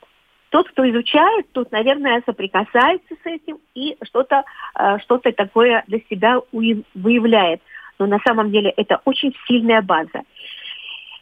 Тот, 0.52 0.70
кто 0.70 0.88
изучает, 0.88 1.52
тот, 1.52 1.72
наверное, 1.72 2.22
соприкасается 2.28 3.16
с 3.24 3.26
этим 3.26 3.58
и 3.74 3.98
что-то 4.04 4.44
э, 4.80 5.00
что 5.00 5.18
такое 5.18 5.84
для 5.88 6.00
себя 6.12 6.42
выявляет. 6.52 7.64
Но 7.98 8.06
на 8.06 8.20
самом 8.20 8.52
деле 8.52 8.70
это 8.70 9.02
очень 9.04 9.34
сильная 9.48 9.82
база. 9.82 10.22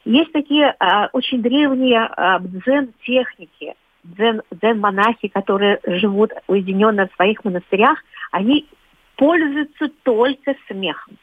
Есть 0.03 0.33
такие 0.33 0.75
э, 0.77 1.07
очень 1.13 1.41
древние 1.41 2.09
э, 2.17 2.39
дзен-техники, 2.41 3.75
дзен, 4.03 4.41
дзен-монахи, 4.51 5.27
которые 5.27 5.79
живут 5.85 6.31
уединенно 6.47 7.07
в 7.07 7.15
своих 7.15 7.43
монастырях, 7.43 8.03
они 8.31 8.67
пользуются 9.15 9.89
только 10.03 10.55
смехом. 10.67 11.17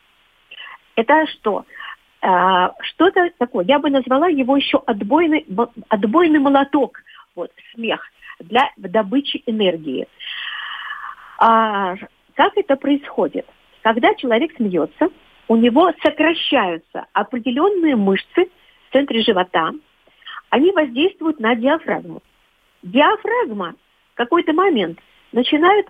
Это 0.96 1.26
что? 1.26 1.64
А, 2.22 2.72
что-то 2.82 3.30
такое. 3.38 3.64
Я 3.64 3.78
бы 3.78 3.90
назвала 3.90 4.28
его 4.28 4.56
еще 4.56 4.82
отбойный, 4.86 5.46
отбойный 5.88 6.38
молоток, 6.38 6.98
вот, 7.34 7.50
смех, 7.74 8.04
для 8.38 8.70
добычи 8.76 9.42
энергии. 9.46 10.06
А, 11.38 11.94
как 12.34 12.56
это 12.56 12.76
происходит? 12.76 13.46
Когда 13.82 14.14
человек 14.14 14.54
смеется, 14.56 15.08
у 15.48 15.56
него 15.56 15.92
сокращаются 16.02 17.06
определенные 17.12 17.96
мышцы 17.96 18.50
в 18.88 18.92
центре 18.92 19.22
живота, 19.22 19.72
они 20.50 20.72
воздействуют 20.72 21.40
на 21.40 21.54
диафрагму. 21.54 22.22
Диафрагма 22.82 23.74
в 24.12 24.14
какой-то 24.14 24.52
момент 24.52 24.98
начинает 25.32 25.86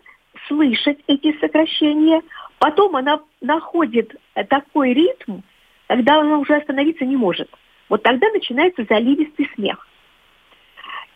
слышать 0.47 0.99
эти 1.07 1.39
сокращения, 1.41 2.23
потом 2.59 2.97
она 2.97 3.21
находит 3.41 4.15
такой 4.49 4.93
ритм, 4.93 5.41
когда 5.87 6.21
она 6.21 6.39
уже 6.39 6.57
остановиться 6.57 7.05
не 7.05 7.17
может. 7.17 7.51
Вот 7.89 8.03
тогда 8.03 8.29
начинается 8.31 8.85
заливистый 8.89 9.51
смех. 9.55 9.87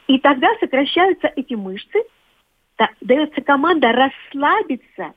И 0.07 0.19
тогда 0.19 0.49
сокращаются 0.61 1.33
эти 1.35 1.55
мышцы, 1.55 2.03
да, 2.77 2.91
дается 3.01 3.41
команда 3.41 3.93
расслабиться 3.93 5.15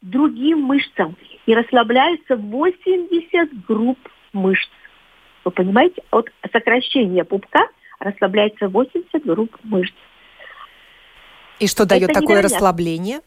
другим 0.00 0.62
мышцам. 0.62 1.16
И 1.46 1.54
расслабляются 1.54 2.36
80 2.36 3.66
групп 3.66 3.98
мышц. 4.32 4.70
Вы 5.44 5.50
понимаете, 5.50 6.02
от 6.10 6.30
сокращения 6.52 7.24
пупка 7.24 7.68
расслабляется 8.00 8.68
80 8.68 9.24
групп 9.24 9.56
мышц. 9.62 9.94
И 11.60 11.66
что 11.66 11.86
дает 11.86 12.10
Это 12.10 12.14
такое 12.14 12.36
невероятно. 12.36 12.56
расслабление? 12.56 13.20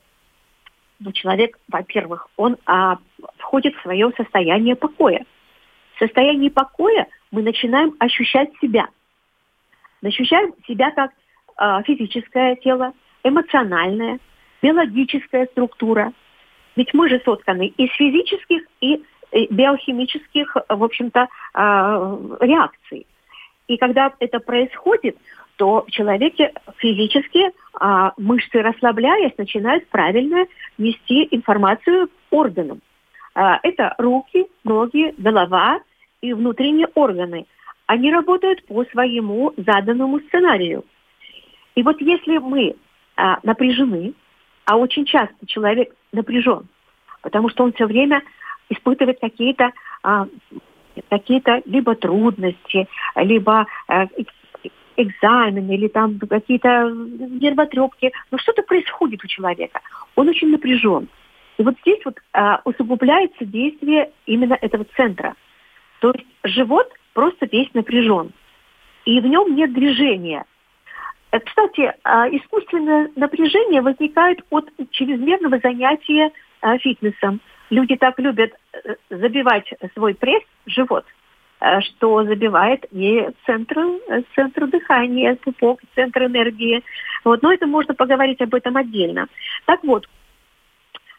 Ну, 1.00 1.12
человек, 1.12 1.58
во-первых, 1.68 2.28
он 2.36 2.58
а, 2.66 2.98
входит 3.38 3.76
в 3.76 3.82
свое 3.82 4.12
состояние 4.18 4.76
покоя. 4.76 5.26
В 5.96 6.00
состоянии 6.00 6.50
покоя 6.50 7.08
мы 7.32 7.44
начинаем 7.44 7.94
ощущать 8.00 8.50
себя. 8.62 8.88
Ощущаем 10.04 10.54
себя 10.68 10.92
как 10.92 11.12
э, 11.58 11.84
физическое 11.86 12.56
тело, 12.58 12.94
эмоциональное, 13.24 14.20
биологическая 14.62 15.46
структура. 15.48 16.12
Ведь 16.76 16.94
мы 16.94 17.08
же 17.08 17.22
сотканы 17.24 17.68
из 17.68 17.90
физических 17.92 18.64
и 18.82 19.04
биохимических, 19.32 20.58
в 20.68 20.84
общем-то, 20.84 21.22
э, 21.22 21.28
реакций. 22.42 23.06
И 23.68 23.78
когда 23.78 24.14
это 24.20 24.40
происходит, 24.40 25.18
то 25.58 25.86
в 25.88 25.92
человеке 25.92 26.52
физически 26.78 27.52
а, 27.80 28.14
мышцы 28.18 28.62
расслабляясь 28.62 29.38
начинают 29.38 29.88
правильно 29.90 30.46
нести 30.78 31.28
информацию 31.32 32.10
органам. 32.32 32.82
А, 33.36 33.60
это 33.64 33.96
руки, 33.98 34.48
ноги, 34.64 35.14
голова 35.18 35.80
и 36.22 36.34
внутренние 36.34 36.88
органы. 36.96 37.46
Они 37.86 38.12
работают 38.12 38.66
по 38.66 38.84
своему 38.86 39.54
заданному 39.58 40.20
сценарию. 40.22 40.86
И 41.76 41.84
вот 41.84 42.00
если 42.02 42.38
мы 42.38 42.76
а, 43.16 43.40
напряжены, 43.44 44.14
а 44.66 44.78
очень 44.78 45.06
часто 45.06 45.36
человек 45.46 45.94
напряжен, 46.12 46.68
потому 47.22 47.50
что 47.50 47.64
он 47.64 47.74
все 47.74 47.86
время 47.86 48.24
испытывать 48.70 49.20
какие-то 49.20 49.72
а, 50.04 50.28
какие-то 51.10 51.62
либо 51.66 51.96
трудности, 51.96 52.88
либо 53.16 53.66
а, 53.88 54.08
экзамены 54.96 55.74
или 55.74 55.88
там 55.88 56.20
какие-то 56.20 56.90
нервотрепки. 56.90 58.12
Но 58.32 58.38
что-то 58.38 58.64
происходит 58.64 59.24
у 59.24 59.28
человека. 59.28 59.82
Он 60.16 60.30
очень 60.30 60.50
напряжен. 60.50 61.08
И 61.58 61.64
вот 61.64 61.76
здесь 61.82 62.00
вот 62.06 62.20
а, 62.34 62.62
усугубляется 62.66 63.46
действие 63.46 64.12
именно 64.26 64.58
этого 64.60 64.86
центра. 64.96 65.36
То 66.00 66.12
есть 66.12 66.26
живот 66.44 66.92
просто 67.14 67.48
весь 67.52 67.74
напряжен. 67.74 68.32
И 69.06 69.20
в 69.20 69.26
нем 69.26 69.56
нет 69.56 69.74
движения. 69.74 70.46
Э, 71.32 71.40
кстати, 71.40 71.94
а, 72.04 72.28
искусственное 72.30 73.10
напряжение 73.16 73.82
возникает 73.82 74.40
от 74.50 74.70
чрезмерного 74.92 75.60
занятия 75.60 76.32
а, 76.62 76.78
фитнесом. 76.78 77.42
Люди 77.74 77.96
так 77.96 78.20
любят 78.20 78.52
э, 78.74 78.96
забивать 79.10 79.66
свой 79.96 80.14
пресс, 80.14 80.44
живот, 80.68 81.06
э, 81.60 81.82
что 81.82 82.24
забивает 82.24 82.86
и 82.92 83.28
центр, 83.48 83.78
центр 84.36 84.68
дыхания, 84.68 85.36
пупок, 85.36 85.82
центр 85.96 86.26
энергии. 86.26 86.84
Вот. 87.24 87.42
Но 87.42 87.52
это 87.52 87.66
можно 87.66 87.96
поговорить 87.96 88.42
об 88.42 88.54
этом 88.54 88.78
отдельно. 88.78 89.28
Так 89.66 89.84
вот, 89.84 90.08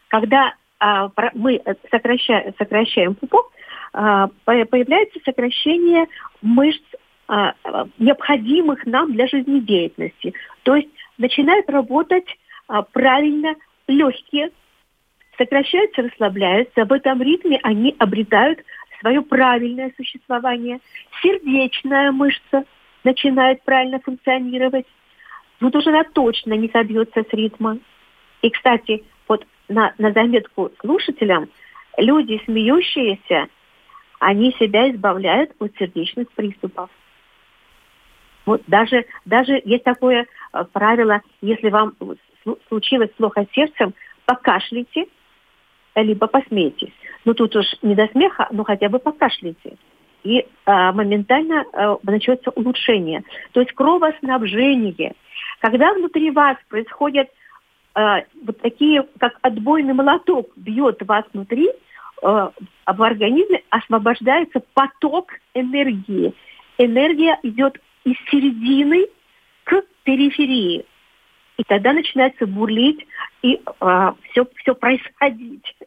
когда 0.07 0.53
а, 0.79 1.09
мы 1.33 1.61
сокращаем, 1.91 2.53
сокращаем 2.57 3.15
пупок, 3.15 3.51
а, 3.91 4.29
появляется 4.45 5.19
сокращение 5.25 6.05
мышц, 6.41 6.83
а, 7.27 7.53
необходимых 7.97 8.85
нам 8.85 9.11
для 9.11 9.27
жизнедеятельности. 9.27 10.33
То 10.63 10.75
есть 10.75 10.89
начинают 11.17 11.69
работать 11.69 12.27
а, 12.67 12.83
правильно 12.83 13.55
легкие, 13.87 14.51
сокращаются, 15.37 16.03
расслабляются. 16.03 16.85
В 16.85 16.91
этом 16.91 17.21
ритме 17.21 17.59
они 17.63 17.95
обретают 17.99 18.59
свое 18.99 19.21
правильное 19.21 19.91
существование. 19.97 20.79
Сердечная 21.21 22.11
мышца 22.11 22.65
начинает 23.03 23.63
правильно 23.63 23.99
функционировать. 23.99 24.85
Тут 25.59 25.75
уже 25.75 25.89
она 25.89 26.03
точно 26.03 26.53
не 26.53 26.69
собьется 26.69 27.23
с 27.23 27.33
ритма. 27.33 27.77
И, 28.41 28.49
кстати, 28.49 29.03
вот 29.27 29.45
на, 29.67 29.93
на 29.97 30.11
заметку 30.11 30.71
слушателям, 30.79 31.49
люди, 31.97 32.41
смеющиеся, 32.45 33.47
они 34.19 34.51
себя 34.53 34.89
избавляют 34.91 35.51
от 35.59 35.75
сердечных 35.77 36.31
приступов. 36.31 36.89
Вот 38.45 38.61
даже, 38.67 39.05
даже 39.25 39.61
есть 39.65 39.83
такое 39.83 40.27
э, 40.53 40.63
правило, 40.71 41.21
если 41.41 41.69
вам 41.69 41.95
случилось 42.67 43.09
плохо 43.17 43.45
сердцем, 43.53 43.93
покашляйте, 44.25 45.05
либо 46.01 46.27
посмейтесь. 46.27 46.93
Ну 47.23 47.33
тут 47.33 47.55
уж 47.55 47.65
не 47.81 47.95
до 47.95 48.07
смеха, 48.07 48.47
но 48.51 48.63
хотя 48.63 48.89
бы 48.89 48.99
покашляйте. 48.99 49.77
И 50.23 50.45
а, 50.65 50.91
моментально 50.91 51.65
а, 51.73 51.97
начнется 52.03 52.49
улучшение. 52.51 53.23
То 53.53 53.61
есть 53.61 53.73
кровоснабжение. 53.73 55.13
Когда 55.59 55.93
внутри 55.93 56.31
вас 56.31 56.57
происходят 56.69 57.27
а, 57.93 58.23
вот 58.43 58.59
такие, 58.61 59.05
как 59.19 59.37
отбойный 59.41 59.93
молоток 59.93 60.49
бьет 60.55 61.01
вас 61.07 61.23
внутри, 61.33 61.69
а, 62.21 62.51
в 62.85 63.03
организме 63.03 63.61
освобождается 63.69 64.61
поток 64.73 65.31
энергии. 65.53 66.33
Энергия 66.77 67.39
идет 67.43 67.79
из 68.03 68.15
середины 68.29 69.07
к 69.63 69.83
периферии. 70.03 70.85
И 71.57 71.63
тогда 71.63 71.93
начинается 71.93 72.45
бурлить 72.45 73.05
и 73.41 73.61
а, 73.79 74.15
все, 74.29 74.45
все 74.57 74.75
происходить. 74.75 75.75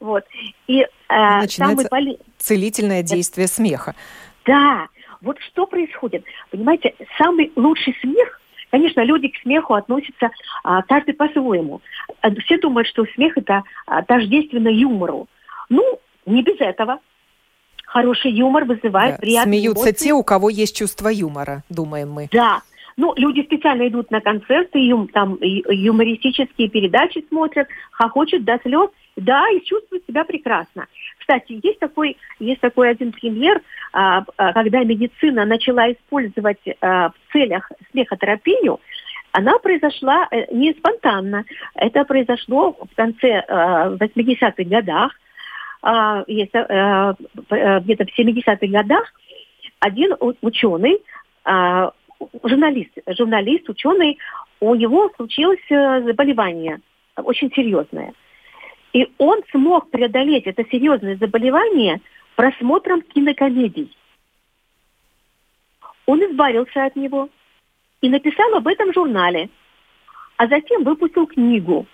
Вот. 0.00 0.24
И, 0.68 0.86
а, 1.08 1.42
Начинается 1.42 1.86
поли... 1.90 2.16
целительное 2.38 3.02
действие 3.02 3.46
смеха. 3.46 3.94
Да. 4.46 4.88
Вот 5.20 5.38
что 5.40 5.66
происходит. 5.66 6.24
Понимаете, 6.50 6.94
самый 7.18 7.52
лучший 7.56 7.94
смех 8.00 8.40
Конечно, 8.70 9.02
люди 9.04 9.28
к 9.28 9.36
смеху 9.42 9.74
относятся 9.74 10.30
а, 10.62 10.82
каждый 10.82 11.14
по-своему. 11.14 11.82
А, 12.20 12.30
все 12.36 12.56
думают, 12.58 12.88
что 12.88 13.04
смех 13.14 13.36
это 13.36 13.64
а, 13.86 14.02
тождественно 14.02 14.68
юмору. 14.68 15.28
Ну, 15.68 15.98
не 16.24 16.42
без 16.42 16.60
этого. 16.60 17.00
Хороший 17.84 18.30
юмор 18.30 18.64
вызывает 18.64 19.16
да. 19.16 19.20
приятные 19.20 19.60
Смеются 19.60 19.88
эмоции. 19.88 20.04
те, 20.04 20.12
у 20.12 20.22
кого 20.22 20.48
есть 20.48 20.76
чувство 20.76 21.08
юмора, 21.08 21.64
думаем 21.68 22.12
мы. 22.12 22.28
Да, 22.30 22.62
ну, 22.96 23.14
люди 23.16 23.42
специально 23.42 23.88
идут 23.88 24.10
на 24.10 24.20
концерты, 24.20 24.78
юм, 24.78 25.08
там 25.08 25.38
юмористические 25.40 26.68
передачи 26.68 27.24
смотрят, 27.28 27.68
хохочут 27.92 28.44
до 28.44 28.58
слез, 28.62 28.90
да, 29.16 29.48
и 29.50 29.64
чувствуют 29.64 30.04
себя 30.06 30.24
прекрасно. 30.24 30.86
Кстати, 31.18 31.60
есть 31.62 31.78
такой, 31.78 32.16
есть 32.38 32.60
такой 32.60 32.90
один 32.90 33.12
пример, 33.12 33.62
а, 33.92 34.24
а, 34.36 34.52
когда 34.52 34.82
медицина 34.84 35.44
начала 35.44 35.92
использовать 35.92 36.60
а, 36.80 37.10
в 37.10 37.32
целях 37.32 37.70
смехотерапию, 37.90 38.80
она 39.32 39.58
произошла 39.58 40.26
э, 40.32 40.52
не 40.52 40.72
спонтанно. 40.72 41.44
Это 41.76 42.04
произошло 42.04 42.72
в 42.72 42.96
конце 42.96 43.44
80-х 43.48 44.64
годах, 44.64 45.12
э, 45.84 46.24
где-то 46.26 48.04
в 48.04 48.18
70-х 48.18 48.66
годах. 48.66 49.04
Один 49.78 50.16
ученый 50.42 50.98
журналист, 52.44 52.92
журналист, 53.06 53.68
ученый, 53.68 54.18
у 54.60 54.74
него 54.74 55.10
случилось 55.16 55.60
э, 55.70 56.02
заболевание 56.02 56.80
очень 57.16 57.50
серьезное. 57.52 58.14
И 58.92 59.12
он 59.18 59.40
смог 59.50 59.90
преодолеть 59.90 60.46
это 60.46 60.64
серьезное 60.70 61.16
заболевание 61.16 62.00
просмотром 62.36 63.02
кинокомедий. 63.02 63.96
Он 66.06 66.20
избавился 66.24 66.86
от 66.86 66.96
него 66.96 67.28
и 68.00 68.08
написал 68.08 68.54
об 68.54 68.66
этом 68.66 68.90
в 68.90 68.94
журнале, 68.94 69.48
а 70.36 70.48
затем 70.48 70.82
выпустил 70.82 71.26
книгу. 71.26 71.86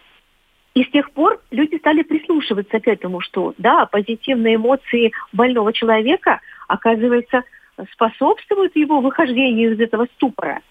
И 0.75 0.85
с 0.85 0.91
тех 0.91 1.11
пор 1.13 1.41
люди 1.51 1.77
стали 1.77 2.03
прислушиваться 2.03 2.81
к 2.81 2.87
этому, 2.87 3.21
что 3.21 3.55
да, 3.59 3.87
позитивные 3.87 4.57
эмоции 4.57 5.13
больного 5.33 5.73
человека, 5.73 6.41
оказывается, 6.69 7.45
способствуют 7.93 8.75
его 8.77 9.01
выхождению 9.01 9.75
из 9.75 9.81
этого 9.81 10.07
ступора. 10.15 10.63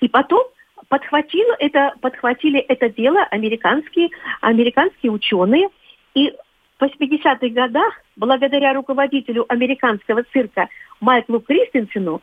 И 0.00 0.08
потом 0.08 0.44
подхватило 0.88 1.54
это, 1.58 1.94
подхватили 2.00 2.58
это 2.60 2.88
дело 2.88 3.22
американские, 3.24 4.10
американские 4.40 5.12
ученые. 5.12 5.68
И 6.14 6.32
в 6.78 6.82
80-х 6.82 7.48
годах, 7.48 8.00
благодаря 8.16 8.72
руководителю 8.72 9.44
американского 9.48 10.24
цирка 10.32 10.68
Майклу 11.00 11.40
Кристенсену, 11.40 12.22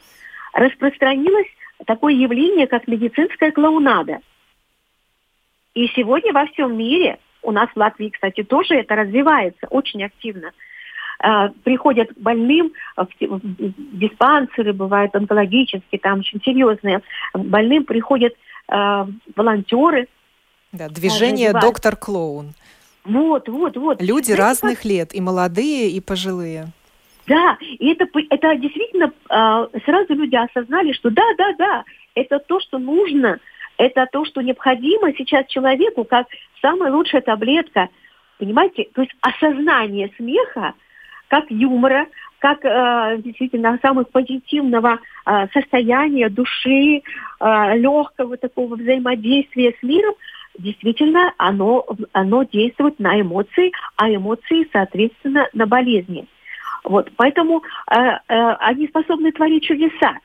распространилось 0.53 1.47
такое 1.85 2.13
явление, 2.13 2.67
как 2.67 2.87
медицинская 2.87 3.51
клоунада. 3.51 4.19
И 5.75 5.87
сегодня 5.89 6.33
во 6.33 6.47
всем 6.47 6.75
мире, 6.75 7.19
у 7.43 7.51
нас 7.51 7.69
в 7.69 7.77
Латвии, 7.77 8.09
кстати, 8.09 8.43
тоже 8.43 8.75
это 8.75 8.95
развивается 8.95 9.67
очень 9.67 10.03
активно– 10.03 10.51
э, 11.23 11.49
приходят 11.63 12.13
к 12.13 12.17
больным 12.17 12.73
в, 12.95 13.07
в 13.19 13.39
диспансеры, 13.97 14.73
бывают 14.73 15.15
онкологические, 15.15 15.99
там 15.99 16.19
очень 16.19 16.41
серьезные. 16.43 17.01
Больным 17.33 17.85
приходят 17.85 18.33
э, 18.67 19.05
волонтеры. 19.35 20.07
Да, 20.71 20.89
движение 20.89 21.53
«Доктор 21.53 21.95
Клоун». 21.95 22.53
Вот, 23.03 23.47
вот, 23.47 23.77
вот. 23.77 24.01
Люди 24.01 24.33
это 24.33 24.41
разных 24.41 24.79
как... 24.79 24.85
лет, 24.85 25.15
и 25.15 25.21
молодые, 25.21 25.89
и 25.91 26.01
пожилые. 26.01 26.67
Да, 27.25 27.57
и 27.61 27.91
это, 27.91 28.05
это 28.29 28.55
действительно 28.55 29.11
э, 29.29 29.79
сразу 29.85 30.13
люди 30.13 30.35
осознали, 30.35 30.91
что 30.93 31.09
да, 31.09 31.23
да, 31.37 31.53
да, 31.57 31.83
это 32.15 32.39
то, 32.39 32.59
что 32.59 32.79
нужно, 32.79 33.39
это 33.77 34.07
то, 34.11 34.25
что 34.25 34.41
необходимо 34.41 35.13
сейчас 35.13 35.45
человеку, 35.47 36.03
как 36.03 36.27
самая 36.61 36.91
лучшая 36.91 37.21
таблетка. 37.21 37.89
Понимаете, 38.39 38.87
то 38.93 39.01
есть 39.01 39.13
осознание 39.21 40.11
смеха– 40.17 40.73
как 41.27 41.45
юмора, 41.49 42.07
как 42.39 42.63
э, 42.63 43.17
действительно 43.23 43.79
самого 43.81 44.03
позитивного 44.03 44.99
э, 45.25 45.47
состояния 45.53 46.29
души, 46.29 47.01
э, 47.01 47.77
легкого 47.77 48.37
такого 48.37 48.75
взаимодействия 48.75 49.73
с 49.79 49.83
миром, 49.83 50.13
действительно 50.57 51.33
оно, 51.37 51.85
оно 52.13 52.43
действует 52.43 52.99
на 52.99 53.19
эмоции, 53.19 53.71
а 53.95 54.09
эмоции, 54.09 54.67
соответственно, 54.71 55.47
на 55.53 55.65
болезни. 55.65 56.27
Вот, 56.83 57.11
поэтому 57.15 57.63
э, 57.91 57.95
э, 57.95 58.19
они 58.59 58.87
способны 58.87 59.31
творить 59.31 59.63
чудеса. 59.63 60.17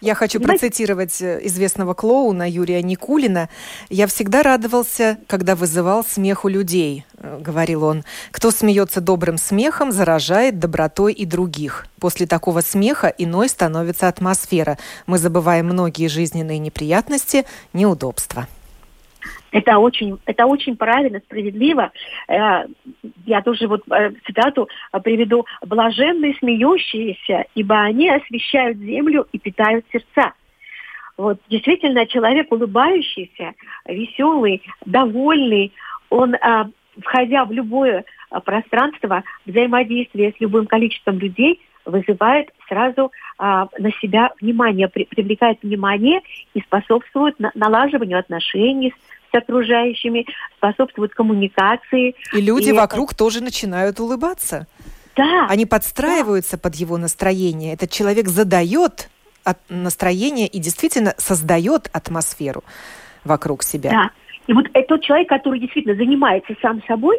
Я 0.00 0.14
хочу 0.14 0.40
процитировать 0.40 1.20
э, 1.22 1.40
известного 1.44 1.94
клоуна 1.94 2.48
Юрия 2.48 2.82
Никулина. 2.82 3.48
«Я 3.88 4.06
всегда 4.06 4.42
радовался, 4.42 5.18
когда 5.26 5.54
вызывал 5.56 6.04
смех 6.04 6.44
у 6.44 6.48
людей», 6.48 7.04
э,— 7.18 7.38
говорил 7.40 7.84
он. 7.84 8.04
«Кто 8.30 8.50
смеется 8.50 9.00
добрым 9.00 9.38
смехом, 9.38 9.92
заражает 9.92 10.58
добротой 10.58 11.12
и 11.12 11.24
других. 11.24 11.86
После 12.00 12.26
такого 12.26 12.60
смеха 12.60 13.08
иной 13.08 13.48
становится 13.48 14.08
атмосфера. 14.08 14.78
Мы 15.06 15.18
забываем 15.18 15.66
многие 15.66 16.08
жизненные 16.08 16.58
неприятности, 16.58 17.44
неудобства». 17.72 18.46
Это 19.54 19.78
очень, 19.78 20.18
это 20.26 20.46
очень 20.46 20.76
правильно, 20.76 21.20
справедливо. 21.20 21.92
Э, 22.26 22.64
я 23.24 23.40
тоже 23.40 23.68
вот 23.68 23.82
э, 23.88 24.10
цитату 24.26 24.68
приведу. 25.04 25.46
«Блаженные 25.64 26.34
смеющиеся, 26.40 27.44
ибо 27.54 27.80
они 27.80 28.10
освещают 28.10 28.78
землю 28.78 29.28
и 29.30 29.38
питают 29.38 29.86
сердца». 29.92 30.32
Вот 31.16 31.38
действительно 31.48 32.04
человек 32.06 32.50
улыбающийся, 32.50 33.52
веселый, 33.86 34.60
довольный, 34.84 35.72
он, 36.10 36.34
входя 37.00 37.44
в 37.44 37.52
любое 37.52 38.04
пространство 38.44 39.22
взаимодействия 39.46 40.32
с 40.36 40.40
любым 40.40 40.66
количеством 40.66 41.20
людей, 41.20 41.60
вызывает 41.84 42.50
сразу 42.68 43.12
а, 43.38 43.68
на 43.78 43.92
себя 44.00 44.32
внимание, 44.40 44.88
при, 44.88 45.04
привлекает 45.04 45.62
внимание 45.62 46.20
и 46.54 46.60
способствует 46.60 47.38
на, 47.38 47.52
налаживанию 47.54 48.18
отношений 48.18 48.92
с, 49.34 49.42
окружающими, 49.42 50.26
способствует 50.56 51.14
коммуникации. 51.14 52.14
И 52.32 52.40
люди 52.40 52.70
и 52.70 52.72
вокруг 52.72 53.10
это... 53.10 53.18
тоже 53.18 53.42
начинают 53.42 54.00
улыбаться. 54.00 54.66
Да. 55.16 55.46
Они 55.48 55.66
подстраиваются 55.66 56.56
да. 56.56 56.62
под 56.62 56.74
его 56.76 56.96
настроение. 56.96 57.74
Этот 57.74 57.90
человек 57.90 58.28
задает 58.28 59.08
настроение 59.68 60.46
и 60.46 60.58
действительно 60.58 61.14
создает 61.18 61.90
атмосферу 61.92 62.64
вокруг 63.24 63.62
себя. 63.62 63.90
Да. 63.90 64.10
И 64.46 64.52
вот 64.52 64.66
этот 64.72 65.02
человек, 65.02 65.28
который 65.28 65.58
действительно 65.58 65.94
занимается 65.96 66.54
сам 66.60 66.82
собой, 66.86 67.18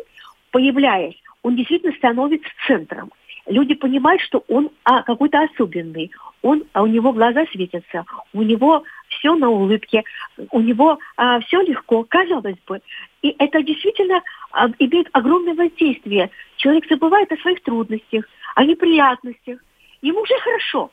появляясь, 0.52 1.16
он 1.44 1.56
действительно 1.56 1.94
становится 1.96 2.48
центром 2.68 3.12
люди 3.48 3.76
понимают, 3.76 4.22
что 4.22 4.44
он 4.48 4.70
а, 4.84 5.04
какой-то 5.04 5.44
особенный, 5.44 6.12
он, 6.42 6.64
а 6.74 6.84
у 6.84 6.88
него 6.88 7.12
глаза 7.14 7.46
светятся, 7.52 8.06
у 8.34 8.42
него 8.42 8.84
все 9.18 9.36
на 9.36 9.50
улыбке, 9.50 10.04
у 10.52 10.62
него 10.62 11.00
а, 11.18 11.40
все 11.42 11.62
легко, 11.62 12.04
казалось 12.04 12.58
бы. 12.68 12.82
И 13.22 13.36
это 13.40 13.62
действительно 13.64 14.22
а, 14.52 14.68
имеет 14.80 15.08
огромное 15.14 15.54
воздействие. 15.54 16.30
Человек 16.58 16.88
забывает 16.90 17.32
о 17.32 17.38
своих 17.38 17.62
трудностях, 17.64 18.26
о 18.56 18.64
неприятностях. 18.64 19.60
Ему 20.02 20.22
уже 20.22 20.38
хорошо. 20.40 20.92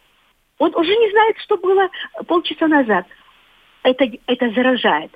Он 0.59 0.75
уже 0.75 0.95
не 0.97 1.11
знает, 1.11 1.37
что 1.39 1.57
было 1.57 1.89
полчаса 2.27 2.69
назад. 2.69 3.07
Это, 3.83 4.11
это 4.27 4.51
заражает. 4.51 5.13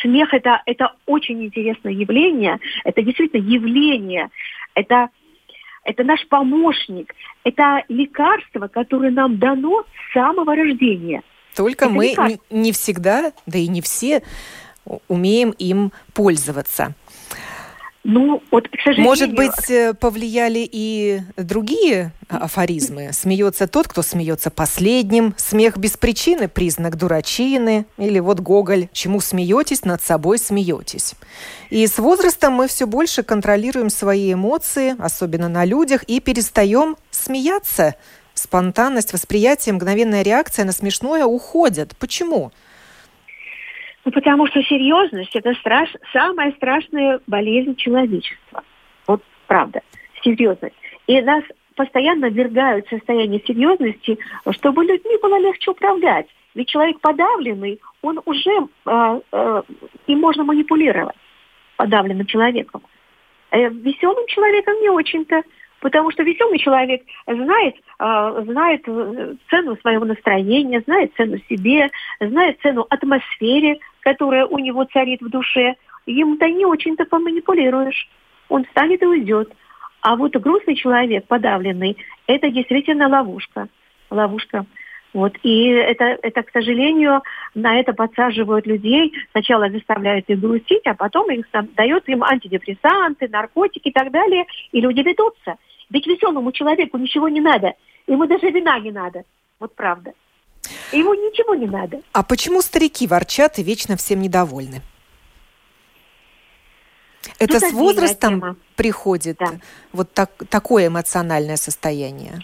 Смех 0.00 0.32
это, 0.32 0.62
это 0.66 0.94
очень 1.06 1.44
интересное 1.44 1.92
явление. 1.92 2.58
Это 2.84 3.02
действительно 3.02 3.42
явление. 3.42 4.30
Это 4.74 5.10
это 5.82 6.04
наш 6.04 6.26
помощник, 6.28 7.14
это 7.42 7.82
лекарство, 7.88 8.68
которое 8.68 9.10
нам 9.10 9.38
дано 9.38 9.82
с 9.82 10.12
самого 10.12 10.54
рождения. 10.54 11.22
Только 11.54 11.86
это 11.86 11.94
мы 11.94 12.06
лекарство. 12.08 12.40
не 12.50 12.72
всегда, 12.72 13.32
да 13.46 13.58
и 13.58 13.68
не 13.68 13.80
все 13.80 14.22
умеем 15.08 15.50
им 15.50 15.92
пользоваться. 16.14 16.94
Ну, 18.02 18.42
вот, 18.50 18.66
к 18.66 18.80
сожалению... 18.80 19.04
Может 19.04 19.34
быть, 19.34 19.70
э, 19.70 19.92
повлияли 19.92 20.66
и 20.70 21.20
другие 21.36 22.12
афоризмы? 22.28 23.10
Смеется 23.12 23.66
тот, 23.66 23.88
кто 23.88 24.00
смеется 24.00 24.50
последним. 24.50 25.34
Смех 25.36 25.76
без 25.76 25.98
причины– 25.98 26.48
признак 26.48 26.96
дурачины. 26.96 27.84
Или 27.98 28.18
вот 28.18 28.40
Гоголь 28.40 28.88
«Чему 28.94 29.20
смеетесь, 29.20 29.84
над 29.84 30.02
собой 30.02 30.38
смеетесь». 30.38 31.14
И 31.68 31.86
с 31.86 31.98
возрастом 31.98 32.54
мы 32.54 32.68
все 32.68 32.86
больше 32.86 33.22
контролируем 33.22 33.90
свои 33.90 34.32
эмоции, 34.32 34.96
особенно 34.98 35.50
на 35.50 35.66
людях, 35.66 36.02
и 36.04 36.20
перестаем 36.20 36.96
смеяться. 37.10 37.96
Спонтанность, 38.40 39.12
восприятие, 39.12 39.74
мгновенная 39.74 40.22
реакция 40.22 40.64
на 40.64 40.72
смешное 40.72 41.24
уходят. 41.24 41.94
Почему? 41.98 42.52
Ну, 44.04 44.12
потому 44.12 44.46
что 44.46 44.62
серьезность– 44.62 45.30
это 45.36 45.52
страш... 45.54 45.90
самая 46.12 46.52
страшная 46.52 47.20
болезнь 47.26 47.76
человечества. 47.76 48.64
Вот 49.06 49.22
правда, 49.46 49.82
серьезность. 50.22 50.74
И 51.06 51.20
нас 51.20 51.44
постоянно 51.76 52.30
ввергают 52.30 52.86
в 52.86 52.90
состояние 52.90 53.42
серьезности, 53.46 54.18
чтобы 54.52 54.84
людьми 54.84 55.18
было 55.20 55.38
легче 55.38 55.72
управлять. 55.72 56.26
Ведь 56.54 56.68
человек 56.68 56.98
подавленный, 57.00 57.78
он 58.00 58.20
уже, 58.24 58.68
э, 58.86 59.20
э, 59.32 59.62
им 60.06 60.18
можно 60.18 60.44
манипулировать 60.44 61.16
подавленным 61.76 62.26
человеком. 62.26 62.82
Э, 63.50 63.68
веселым 63.68 64.26
человеком 64.28 64.80
не 64.80 64.88
очень-то. 64.88 65.42
Потому 65.80 66.10
что 66.10 66.22
веселый 66.22 66.58
человек 66.58 67.02
знает, 67.26 67.76
э, 67.98 68.42
знает 68.46 68.82
э, 68.86 69.34
цену 69.48 69.76
своего 69.76 70.04
настроения, 70.04 70.82
знает 70.82 71.12
цену 71.16 71.38
себе, 71.48 71.90
знает 72.20 72.60
цену 72.60 72.86
атмосфере, 72.88 73.78
которая 74.00 74.46
у 74.46 74.58
него 74.58 74.84
царит 74.84 75.22
в 75.22 75.30
душе. 75.30 75.76
Ему-то 76.06 76.48
не 76.48 76.66
очень-то 76.66 77.06
поманипулируешь. 77.06 78.08
Он 78.48 78.64
встанет 78.64 79.02
и 79.02 79.06
уйдет. 79.06 79.52
А 80.02 80.16
вот 80.16 80.36
грустный 80.36 80.76
человек, 80.76 81.26
подавленный, 81.26 81.96
это 82.26 82.50
действительно 82.50 83.08
ловушка. 83.08 83.68
Ловушка. 84.10 84.66
Вот. 85.12 85.36
И 85.42 85.66
это, 85.68 86.18
это, 86.22 86.42
к 86.42 86.50
сожалению, 86.52 87.22
на 87.54 87.78
это 87.78 87.92
подсаживают 87.92 88.66
людей. 88.66 89.12
Сначала 89.32 89.68
заставляют 89.68 90.28
их 90.28 90.40
грустить, 90.40 90.86
а 90.86 90.94
потом 90.94 91.30
их 91.30 91.48
там, 91.50 91.68
дают 91.74 92.08
им 92.08 92.22
антидепрессанты, 92.22 93.28
наркотики 93.28 93.88
и 93.88 93.92
так 93.92 94.10
далее. 94.10 94.46
И 94.72 94.80
люди 94.80 95.00
ведутся. 95.00 95.56
Ведь 95.90 96.06
веселому 96.06 96.52
человеку 96.52 96.98
ничего 96.98 97.28
не 97.28 97.40
надо. 97.40 97.74
Ему 98.06 98.26
даже 98.26 98.50
вина 98.50 98.78
не 98.78 98.90
надо. 98.90 99.24
Вот 99.58 99.74
правда. 99.74 100.12
Ему 100.92 101.14
ничего 101.14 101.54
не 101.54 101.66
надо. 101.66 102.00
А 102.12 102.22
почему 102.22 102.62
старики 102.62 103.06
ворчат 103.06 103.58
и 103.58 103.62
вечно 103.62 103.96
всем 103.96 104.20
недовольны? 104.20 104.82
Это 107.38 107.58
ну, 107.60 107.60
с 107.60 107.72
возрастом 107.72 108.40
тема. 108.40 108.56
приходит 108.76 109.36
да. 109.38 109.52
вот 109.92 110.12
так, 110.12 110.30
такое 110.48 110.86
эмоциональное 110.86 111.56
состояние? 111.56 112.38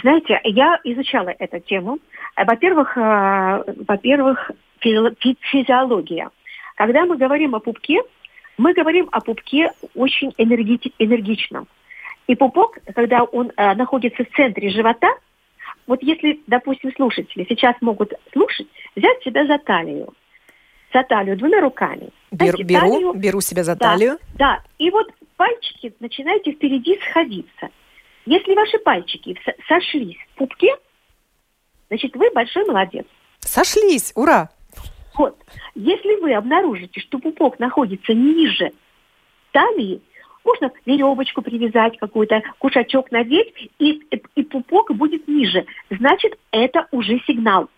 Знаете, 0.00 0.40
я 0.44 0.78
изучала 0.84 1.30
эту 1.38 1.60
тему. 1.60 1.98
Во-первых, 2.36 2.96
э, 2.96 3.64
во-первых, 3.88 4.50
физиология. 4.80 6.30
Когда 6.76 7.04
мы 7.04 7.16
говорим 7.16 7.54
о 7.54 7.60
пупке, 7.60 8.00
мы 8.58 8.74
говорим 8.74 9.08
о 9.12 9.20
пупке 9.20 9.72
очень 9.94 10.32
энерги- 10.38 10.92
энергичном. 10.98 11.66
И 12.26 12.34
пупок, 12.34 12.78
когда 12.94 13.24
он 13.24 13.52
э, 13.56 13.74
находится 13.74 14.24
в 14.24 14.36
центре 14.36 14.70
живота, 14.70 15.08
вот 15.86 16.02
если, 16.02 16.40
допустим, 16.46 16.92
слушатели 16.94 17.44
сейчас 17.48 17.74
могут 17.80 18.12
слушать, 18.32 18.68
взять 18.94 19.22
себя 19.22 19.46
за 19.46 19.58
талию, 19.58 20.14
за 20.92 21.02
талию 21.02 21.36
двумя 21.36 21.60
руками. 21.60 22.10
Беру, 22.30 22.58
Знаете, 22.58 22.62
беру, 22.62 22.80
талию, 22.80 23.12
беру 23.14 23.40
себя 23.40 23.64
за 23.64 23.76
талию. 23.76 24.18
Да, 24.34 24.56
да, 24.56 24.64
и 24.78 24.90
вот 24.90 25.08
пальчики 25.36 25.94
начинаете 26.00 26.52
впереди 26.52 26.98
сходиться. 27.10 27.70
Если 28.24 28.54
ваши 28.54 28.78
пальчики 28.78 29.36
сошлись 29.66 30.16
в 30.32 30.38
пупке, 30.38 30.76
значит, 31.88 32.14
вы 32.14 32.30
большой 32.30 32.64
молодец. 32.66 33.06
Сошлись, 33.40 34.12
ура! 34.14 34.50
Вот, 35.14 35.36
если 35.74 36.20
вы 36.20 36.32
обнаружите, 36.34 37.00
что 37.00 37.18
пупок 37.18 37.58
находится 37.58 38.14
ниже 38.14 38.70
талии, 39.50 40.00
можно 40.44 40.72
веревочку 40.86 41.42
привязать, 41.42 41.98
какой-то 41.98 42.42
кушачок 42.58 43.10
надеть, 43.10 43.52
и, 43.78 44.02
и 44.34 44.42
пупок 44.42 44.94
будет 44.94 45.28
ниже. 45.28 45.66
Значит, 45.90 46.38
это 46.50 46.86
уже 46.90 47.20
сигнал. 47.26 47.68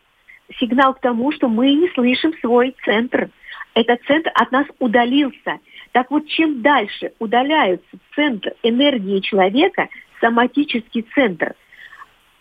Сигнал 0.59 0.95
к 0.95 1.01
тому, 1.01 1.33
что 1.33 1.49
мы 1.49 1.73
не 1.75 1.89
слышим 1.91 2.35
свой 2.41 2.75
центр. 2.85 3.31
Этот 3.75 4.03
центр 4.05 4.31
от 4.35 4.53
нас 4.53 4.67
удалился. 4.79 5.59
Так 5.93 6.11
вот, 6.11 6.27
чем 6.29 6.63
дальше 6.63 7.13
удаляется 7.19 7.97
центр 8.15 8.53
энергии 8.63 9.21
человека, 9.21 9.89
соматический 10.21 11.03
центр, 11.15 11.55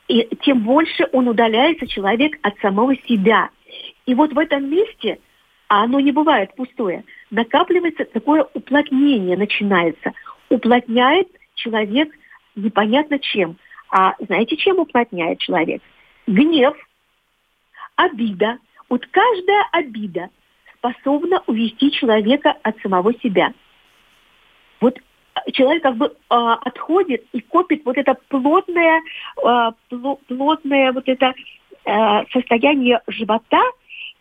и 0.07 0.27
тем 0.41 0.59
больше 0.59 1.07
он 1.11 1.27
удаляется 1.27 1.87
человек 1.87 2.37
от 2.41 2.57
самого 2.59 2.95
себя. 3.07 3.49
И 4.05 4.13
вот 4.13 4.33
в 4.33 4.37
этом 4.37 4.69
месте, 4.69 5.19
а 5.69 5.83
оно 5.83 5.99
не 5.99 6.11
бывает 6.11 6.55
пустое, 6.55 7.03
накапливается 7.33 8.05
такое 8.05 8.47
уплотнение 8.53 9.35
начинается. 9.35 10.13
Уплотняет 10.49 11.27
человек 11.55 12.09
непонятно 12.55 13.17
чем. 13.19 13.57
А 13.89 14.13
знаете, 14.19 14.55
чем 14.55 14.79
уплотняет 14.79 15.39
человек? 15.39 15.81
Гнев, 16.27 16.75
обида. 17.95 18.59
Вот 18.87 19.05
каждая 19.07 19.67
обида 19.71 20.29
способна 20.77 21.41
увести 21.47 21.91
человека 21.91 22.55
от 22.61 22.79
самого 22.81 23.13
себя. 23.15 23.53
Вот 24.79 24.99
человек 25.53 25.81
как 25.81 25.95
бы 25.97 26.05
э, 26.05 26.11
отходит 26.29 27.25
и 27.31 27.41
копит 27.41 27.83
вот 27.83 27.97
это 27.97 28.15
плотное, 28.27 29.01
э, 29.43 29.71
плотное 30.27 30.91
вот 30.91 31.07
это 31.07 31.33
э, 31.85 32.25
состояние 32.31 33.01
живота, 33.07 33.63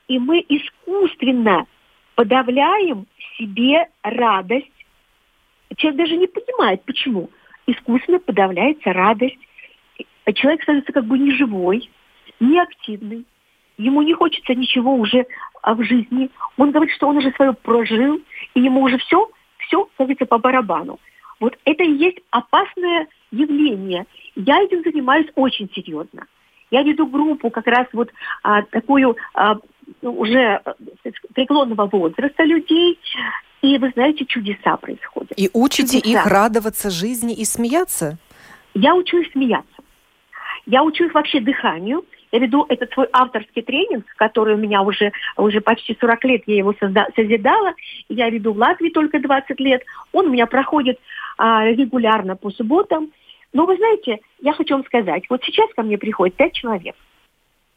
и 0.09 0.19
мы 0.19 0.45
искусственно 0.49 1.67
подавляем 2.15 3.07
себе 3.37 3.89
радость. 4.03 4.71
Человек 5.77 5.99
даже 5.99 6.17
не 6.17 6.27
понимает, 6.27 6.85
почему. 6.85 7.31
Искусственно 7.67 8.19
подавляется 8.19 8.93
радость. 8.93 9.39
Человек 10.35 10.63
становится 10.63 10.93
как 10.93 11.05
бы 11.05 11.19
неживой, 11.19 11.91
неактивный. 12.41 13.25
Ему 13.79 14.03
не 14.03 14.15
хочется 14.15 14.55
ничего 14.55 14.95
уже 14.95 15.27
а, 15.63 15.75
в 15.75 15.83
жизни. 15.83 16.31
Он 16.57 16.71
говорит, 16.71 16.95
что 16.95 17.09
он 17.09 17.17
уже 17.17 17.33
свое 17.33 17.53
прожил, 17.55 18.21
и 18.55 18.61
ему 18.61 18.83
уже 18.83 18.99
все, 18.99 19.29
все, 19.59 19.89
как 19.97 20.27
по 20.27 20.39
барабану. 20.39 21.01
Вот 21.41 21.59
это 21.65 21.83
и 21.83 21.93
есть 21.93 22.19
опасное 22.31 23.09
явление. 23.31 24.07
Я 24.37 24.63
этим 24.63 24.83
занимаюсь 24.83 25.27
очень 25.35 25.69
серьезно. 25.75 26.27
Я 26.71 26.83
веду 26.83 27.07
группу 27.07 27.51
как 27.51 27.67
раз 27.67 27.87
вот 27.93 28.11
а, 28.43 28.63
такую 28.63 29.17
а, 29.35 29.57
уже 30.03 30.61
а, 30.65 30.75
преклонного 31.35 31.87
возраста 31.87 32.45
людей, 32.45 32.99
и 33.63 33.79
вы 33.79 33.91
знаете, 33.95 34.25
чудеса 34.25 34.77
происходят. 34.77 35.33
И 35.37 35.51
учите 35.53 36.01
чудеса. 36.01 36.21
их 36.21 36.27
радоваться 36.27 36.91
жизни 36.91 37.35
и 37.35 37.45
смеяться? 37.45 38.19
Я 38.75 38.95
учу 38.95 39.19
их 39.19 39.31
смеяться. 39.33 39.69
Я 40.67 40.83
учу 40.83 41.05
их 41.05 41.15
вообще 41.15 41.41
дыханию. 41.41 42.05
Я 42.31 42.39
веду 42.39 42.65
этот 42.69 42.91
свой 42.93 43.09
авторский 43.13 43.63
тренинг, 43.63 44.07
который 44.17 44.55
у 44.55 44.59
меня 44.59 44.83
уже, 44.83 45.13
уже 45.37 45.61
почти 45.61 45.97
40 46.01 46.25
лет, 46.25 46.43
я 46.47 46.57
его 46.57 46.75
созда, 46.81 47.07
созидала. 47.15 47.75
Я 48.09 48.31
веду 48.31 48.55
в 48.55 48.59
Латвии 48.59 48.89
только 48.89 49.19
20 49.21 49.61
лет. 49.61 49.83
Он 50.13 50.27
у 50.27 50.31
меня 50.31 50.47
проходит 50.47 50.99
а, 51.37 51.67
регулярно 51.67 52.35
по 52.37 52.51
субботам. 52.51 53.13
Но 53.53 53.67
вы 53.67 53.77
знаете, 53.77 54.21
я 54.41 54.55
хочу 54.55 54.75
вам 54.75 54.85
сказать, 54.87 55.25
вот 55.29 55.45
сейчас 55.45 55.69
ко 55.75 55.83
мне 55.83 55.99
приходит 55.99 56.35
пять 56.37 56.55
человек. 56.55 56.97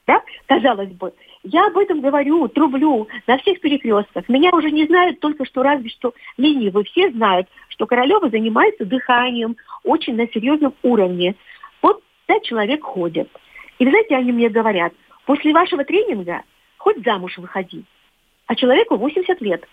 Да? 0.08 0.22
Казалось 0.46 0.92
бы, 0.92 1.14
я 1.46 1.68
об 1.68 1.78
этом 1.78 2.02
говорю, 2.02 2.48
трублю 2.48 3.08
на 3.28 3.38
всех 3.38 3.60
перекрестках. 3.62 4.28
Меня 4.28 4.50
уже 4.52 4.72
не 4.72 4.86
знают 4.86 5.20
только 5.20 5.46
что 5.46 5.64
разве 5.64 5.90
что 5.90 6.14
ленивые. 6.38 6.84
Все 6.86 7.12
знают, 7.12 7.48
что 7.70 7.86
Королева 7.86 8.30
занимается 8.30 8.86
дыханием 8.86 9.56
очень 9.84 10.16
на 10.16 10.28
серьезном 10.28 10.74
уровне. 10.82 11.36
Вот 11.82 12.02
пять 12.26 12.44
человек 12.44 12.84
ходят. 12.84 13.30
И, 13.78 13.86
вы 13.86 13.92
знаете, 13.92 14.16
они 14.16 14.32
мне 14.32 14.50
говорят, 14.50 14.94
после 15.26 15.54
вашего 15.54 15.84
тренинга 15.84 16.42
хоть 16.78 17.04
замуж 17.04 17.38
выходи. 17.38 17.84
А 18.48 18.56
человеку 18.56 18.96
80 18.96 19.40
лет. 19.42 19.68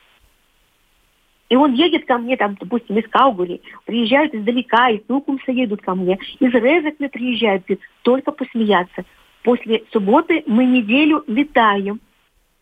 И 1.48 1.56
он 1.56 1.72
едет 1.72 2.06
ко 2.06 2.16
мне, 2.18 2.36
там, 2.36 2.56
допустим, 2.58 2.98
из 2.98 3.08
Каугури, 3.08 3.60
приезжают 3.84 4.34
издалека, 4.34 4.88
из 4.88 5.06
Нукумса 5.08 5.52
едут 5.52 5.82
ко 5.82 5.94
мне, 5.94 6.18
из 6.38 6.52
Резекна 6.52 7.08
приезжают, 7.08 7.64
только 8.02 8.32
посмеяться. 8.32 9.04
После 9.42 9.84
субботы 9.92 10.44
мы 10.46 10.64
неделю 10.64 11.24
летаем. 11.26 12.00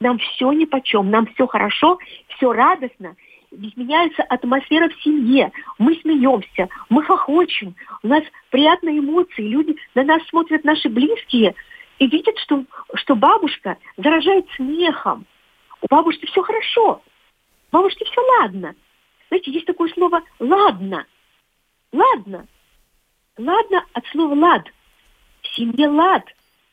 Нам 0.00 0.18
все 0.18 0.50
ни 0.52 0.64
почем, 0.64 1.10
нам 1.10 1.26
все 1.26 1.46
хорошо, 1.46 1.98
все 2.28 2.52
радостно. 2.52 3.16
Ведь 3.50 3.76
меняется 3.76 4.22
атмосфера 4.22 4.88
в 4.88 5.02
семье. 5.02 5.52
Мы 5.78 5.96
смеемся, 5.96 6.68
мы 6.88 7.02
хохочем, 7.02 7.74
у 8.02 8.08
нас 8.08 8.22
приятные 8.50 9.00
эмоции, 9.00 9.42
люди 9.42 9.76
на 9.94 10.04
нас 10.04 10.22
смотрят 10.28 10.64
наши 10.64 10.88
близкие 10.88 11.54
и 11.98 12.06
видят, 12.06 12.38
что, 12.38 12.64
что 12.94 13.14
бабушка 13.14 13.76
заражает 13.96 14.46
смехом. 14.56 15.26
У 15.82 15.86
бабушки 15.90 16.26
все 16.26 16.42
хорошо. 16.42 17.02
Бабушке 17.72 18.04
все 18.04 18.20
ладно. 18.38 18.74
Знаете, 19.28 19.50
есть 19.50 19.66
такое 19.66 19.90
слово 19.90 20.22
«ладно». 20.38 21.06
Ладно. 21.92 22.46
Ладно 23.36 23.84
от 23.92 24.06
слова 24.08 24.34
«лад». 24.34 24.68
В 25.42 25.48
семье 25.54 25.88
лад. 25.88 26.24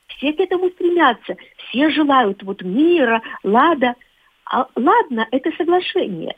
Все 0.08 0.34
к 0.34 0.40
этому 0.40 0.70
стремятся. 0.70 1.36
Все 1.58 1.90
желают 1.90 2.42
вот 2.44 2.62
мира, 2.62 3.22
лада. 3.44 3.96
А 4.46 4.68
ладно– 4.76 5.28
это 5.32 5.52
соглашение. 5.58 6.36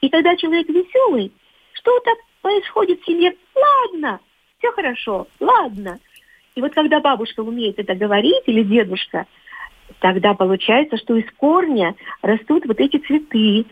И 0.00 0.08
когда 0.08 0.36
человек 0.36 0.68
веселый, 0.68 1.32
что-то 1.72 2.10
происходит 2.42 3.00
в 3.00 3.06
семье, 3.06 3.36
ладно, 3.54 4.20
все 4.58 4.70
хорошо, 4.72 5.26
ладно. 5.40 5.98
И 6.54 6.60
вот 6.60 6.74
когда 6.74 7.00
бабушка 7.00 7.40
умеет 7.40 7.78
это 7.78 7.94
говорить, 7.94 8.42
или 8.46 8.62
дедушка, 8.62 9.26
тогда 10.00 10.34
получается, 10.34 10.96
что 10.96 11.16
из 11.16 11.30
корня 11.36 11.94
растут 12.22 12.66
вот 12.66 12.80
эти 12.80 12.98
цветы, 12.98 13.66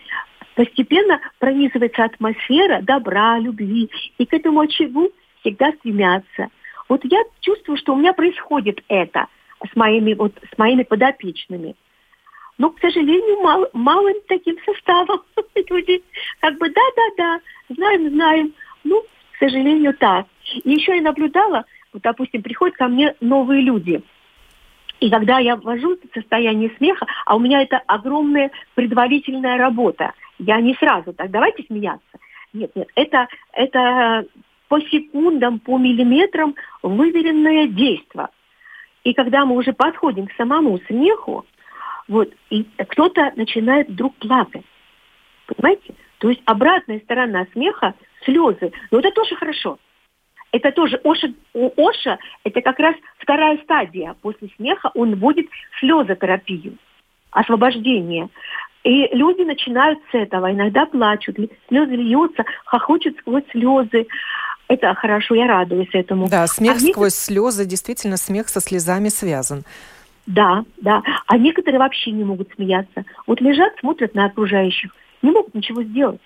постепенно 0.55 1.21
пронизывается 1.39 2.05
атмосфера 2.05 2.81
добра, 2.83 3.39
любви, 3.39 3.91
и 4.19 4.27
к 4.27 4.33
этому 4.33 4.61
очагу 4.61 5.11
всегда 5.41 5.73
стремятся. 5.73 6.49
Вот 6.93 7.01
я 7.05 7.23
чувствую, 7.41 7.79
что 7.79 7.95
у 7.95 7.97
меня 7.97 8.13
происходит 8.13 8.85
это 8.87 9.27
с 9.67 9.75
моими, 9.75 10.13
вот, 10.13 10.35
с 10.53 10.59
моими 10.59 10.83
подопечными. 10.83 11.75
Но, 12.59 12.69
к 12.69 12.79
сожалению, 12.81 13.41
мал, 13.41 13.67
малым 13.73 14.17
таким 14.29 14.59
составом. 14.63 15.23
Люди 15.71 16.03
как 16.41 16.59
бы 16.59 16.69
да-да-да, 16.69 17.41
знаем, 17.75 18.11
знаем. 18.11 18.53
Ну, 18.85 19.01
к 19.01 19.39
сожалению, 19.39 19.95
так. 19.95 20.27
И 20.65 20.71
еще 20.71 20.95
я 20.95 21.01
наблюдала, 21.01 21.65
вот, 21.95 22.03
допустим, 22.03 22.43
приходят 22.43 22.77
ко 22.77 22.89
мне 22.89 23.15
новые 23.21 23.63
люди– 23.63 24.03
и 25.01 25.11
когда 25.11 25.41
я 25.41 25.57
ввожу 25.57 25.99
состояние 26.15 26.71
смеха, 26.77 27.05
а 27.27 27.35
у 27.35 27.41
меня 27.41 27.61
это 27.61 27.79
огромная 27.89 28.53
предварительная 28.77 29.57
работа, 29.57 30.13
я 30.39 30.61
не 30.61 30.75
сразу 30.75 31.13
так, 31.13 31.29
давайте 31.33 31.65
смеяться. 31.65 32.19
Нет, 32.53 32.71
нет, 32.77 32.89
это, 32.95 33.27
это 33.53 34.27
по 34.73 34.81
секундам, 34.81 35.59
по 35.59 35.77
миллиметрам 35.77 36.55
выверенное 36.83 37.67
действие. 37.67 38.29
И 39.05 39.13
когда 39.13 39.45
мы 39.45 39.57
уже 39.57 39.75
подходим 39.75 40.27
к 40.27 40.33
самому 40.33 40.79
смеху, 40.87 41.45
вот, 42.09 42.33
и 42.49 42.65
кто-то 42.89 43.35
начинает 43.37 43.91
вдруг 43.91 44.17
плакать. 44.17 44.65
Понимаете? 45.47 45.95
То 46.21 46.31
есть 46.31 46.41
обратная 46.47 47.01
сторона 47.01 47.47
смеха– 47.53 47.93
слезы. 48.25 48.73
Но 48.91 49.01
это 49.01 49.11
тоже 49.11 49.37
хорошо 49.37 49.79
это 50.53 50.71
тоже 50.71 51.01
Оша, 51.03 51.29
Оша 51.55 52.19
это 52.45 52.61
как 52.63 52.79
раз 52.79 52.95
вторая 53.19 53.59
стадия. 53.65 54.15
После 54.23 54.49
смеха 54.57 54.91
он 54.95 55.17
вводит 55.17 55.49
слезотерапию, 55.81 56.79
освобождение. 57.31 58.29
И 58.85 59.09
люди 59.15 59.43
начинают 59.43 59.99
с 60.11 60.15
этого, 60.15 60.53
иногда 60.53 60.87
плачут, 60.87 61.37
слезы 61.69 61.95
льются, 61.95 62.45
хохочут 62.65 63.17
сквозь 63.19 63.45
слезы. 63.51 64.07
Это 64.73 64.95
хорошо, 64.95 65.35
я 65.35 65.47
радуюсь 65.47 65.91
этому. 65.93 66.29
Да, 66.29 66.47
смех 66.47 66.77
а 66.77 66.79
сквозь 66.79 66.89
некотор... 66.89 67.11
слезы, 67.11 67.67
действительно, 67.67 68.17
смех 68.17 68.49
со 68.49 68.61
слезами 68.61 69.11
связан. 69.11 69.65
Да, 70.27 70.65
да. 70.79 71.03
А 71.27 71.37
некоторые 71.37 71.79
вообще 71.79 72.11
не 72.11 72.25
могут 72.25 72.49
смеяться. 72.55 73.05
Вот 73.27 73.43
лежат, 73.43 73.75
смотрят 73.81 74.15
на 74.15 74.25
окружающих, 74.25 74.91
не 75.21 75.31
могут 75.31 75.55
ничего 75.55 75.83
сделать 75.83 76.23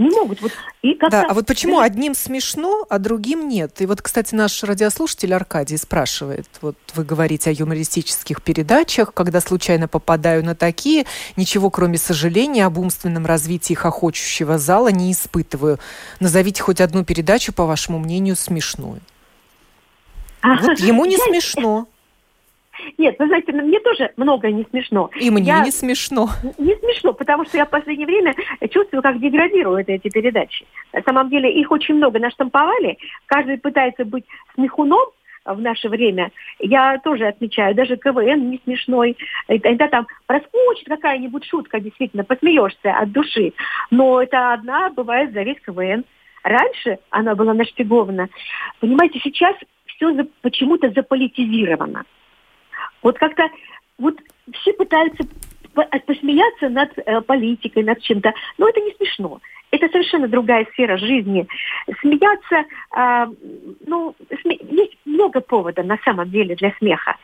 не 0.00 0.10
могут. 0.10 0.40
Вот, 0.40 0.52
и 0.82 0.96
да, 1.10 1.26
а 1.28 1.34
вот 1.34 1.46
почему 1.46 1.78
одним 1.78 2.14
смешно, 2.14 2.86
а 2.88 2.98
другим 2.98 3.48
нет? 3.48 3.80
И 3.82 3.86
вот, 3.86 4.00
кстати, 4.00 4.34
наш 4.34 4.62
радиослушатель 4.64 5.34
Аркадий 5.34 5.76
спрашивает, 5.76 6.48
вот 6.62 6.76
вы 6.94 7.04
говорите 7.04 7.50
о 7.50 7.52
юмористических 7.52 8.42
передачах, 8.42 9.12
когда 9.12 9.40
случайно 9.40 9.88
попадаю 9.88 10.44
на 10.44 10.54
такие, 10.54 11.04
ничего 11.36 11.68
кроме 11.68 11.98
сожаления 11.98 12.64
об 12.64 12.78
умственном 12.78 13.26
развитии 13.26 13.74
хохочущего 13.74 14.56
зала 14.58 14.88
не 14.88 15.12
испытываю. 15.12 15.78
Назовите 16.18 16.62
хоть 16.62 16.80
одну 16.80 17.04
передачу, 17.04 17.52
по 17.52 17.66
вашему 17.66 17.98
мнению, 17.98 18.36
смешную. 18.36 19.00
Вот 20.42 20.78
ему 20.78 21.04
не 21.04 21.18
смешно. 21.18 21.86
Нет, 22.98 23.16
вы 23.18 23.26
знаете, 23.26 23.52
мне 23.52 23.80
тоже 23.80 24.12
многое 24.16 24.52
не 24.52 24.64
смешно. 24.70 25.10
И 25.20 25.30
мне 25.30 25.44
я... 25.44 25.64
не 25.64 25.70
смешно. 25.70 26.28
Не 26.58 26.74
смешно, 26.76 27.12
потому 27.12 27.44
что 27.44 27.56
я 27.56 27.64
в 27.64 27.70
последнее 27.70 28.06
время 28.06 28.34
чувствую, 28.70 29.02
как 29.02 29.20
деградируют 29.20 29.88
эти 29.88 30.08
передачи. 30.08 30.66
На 30.92 31.02
самом 31.02 31.30
деле 31.30 31.52
их 31.52 31.70
очень 31.70 31.94
много 31.94 32.18
наштамповали. 32.18 32.98
Каждый 33.26 33.58
пытается 33.58 34.04
быть 34.04 34.24
смехуном, 34.54 35.08
в 35.44 35.60
наше 35.60 35.88
время, 35.88 36.30
я 36.58 36.98
тоже 36.98 37.26
отмечаю, 37.26 37.74
даже 37.74 37.96
КВН 37.96 38.50
не 38.50 38.60
смешной. 38.64 39.16
Иногда 39.48 39.88
там 39.88 40.06
проскочит 40.26 40.86
какая-нибудь 40.86 41.44
шутка, 41.44 41.80
действительно, 41.80 42.24
посмеешься 42.24 42.92
от 42.92 43.10
души. 43.12 43.52
Но 43.90 44.22
это 44.22 44.52
одна 44.52 44.90
бывает 44.90 45.32
за 45.32 45.42
весь 45.42 45.60
КВН. 45.60 46.04
Раньше 46.42 46.98
она 47.10 47.34
была 47.34 47.54
нашпигована. 47.54 48.28
Понимаете, 48.80 49.18
сейчас 49.22 49.56
все 49.86 50.26
почему-то 50.42 50.90
заполитизировано. 50.90 52.04
Вот 53.02 53.18
как-то 53.18 53.48
вот 53.98 54.18
все 54.52 54.72
пытаются 54.72 55.24
посмеяться 56.06 56.68
над 56.68 56.90
э, 56.98 57.20
политикой, 57.22 57.84
над 57.84 58.00
чем-то, 58.00 58.32
но 58.58 58.68
это 58.68 58.80
не 58.80 58.92
смешно. 58.94 59.40
Это 59.70 59.88
совершенно 59.88 60.26
другая 60.26 60.66
сфера 60.72 60.96
жизни. 60.96 61.46
Смеяться, 62.00 62.64
э, 62.96 63.26
ну, 63.86 64.16
сме... 64.42 64.58
есть 64.68 64.98
много 65.04 65.40
поводов 65.40 65.86
на 65.86 65.96
самом 66.04 66.28
деле 66.30 66.56
для 66.56 66.72
смеха. 66.78 67.16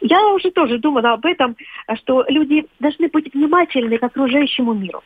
Я 0.00 0.26
уже 0.28 0.50
тоже 0.50 0.78
думала 0.78 1.12
об 1.12 1.24
этом, 1.24 1.56
что 1.96 2.24
люди 2.28 2.66
должны 2.78 3.08
быть 3.08 3.32
внимательны 3.32 3.96
к 3.96 4.02
окружающему 4.02 4.74
миру. 4.74 5.02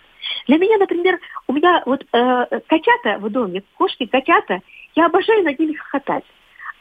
Для 0.49 0.59
меня, 0.59 0.77
например, 0.79 1.21
у 1.47 1.53
меня 1.53 1.83
вот 1.87 2.05
э, 2.12 2.61
котята 2.67 3.19
в 3.19 3.31
доме, 3.31 3.62
кошки, 3.77 4.07
котята, 4.07 4.61
я 4.97 5.07
обожаю 5.07 5.45
над 5.45 5.59
ними 5.59 5.75
хохотать. 5.75 6.25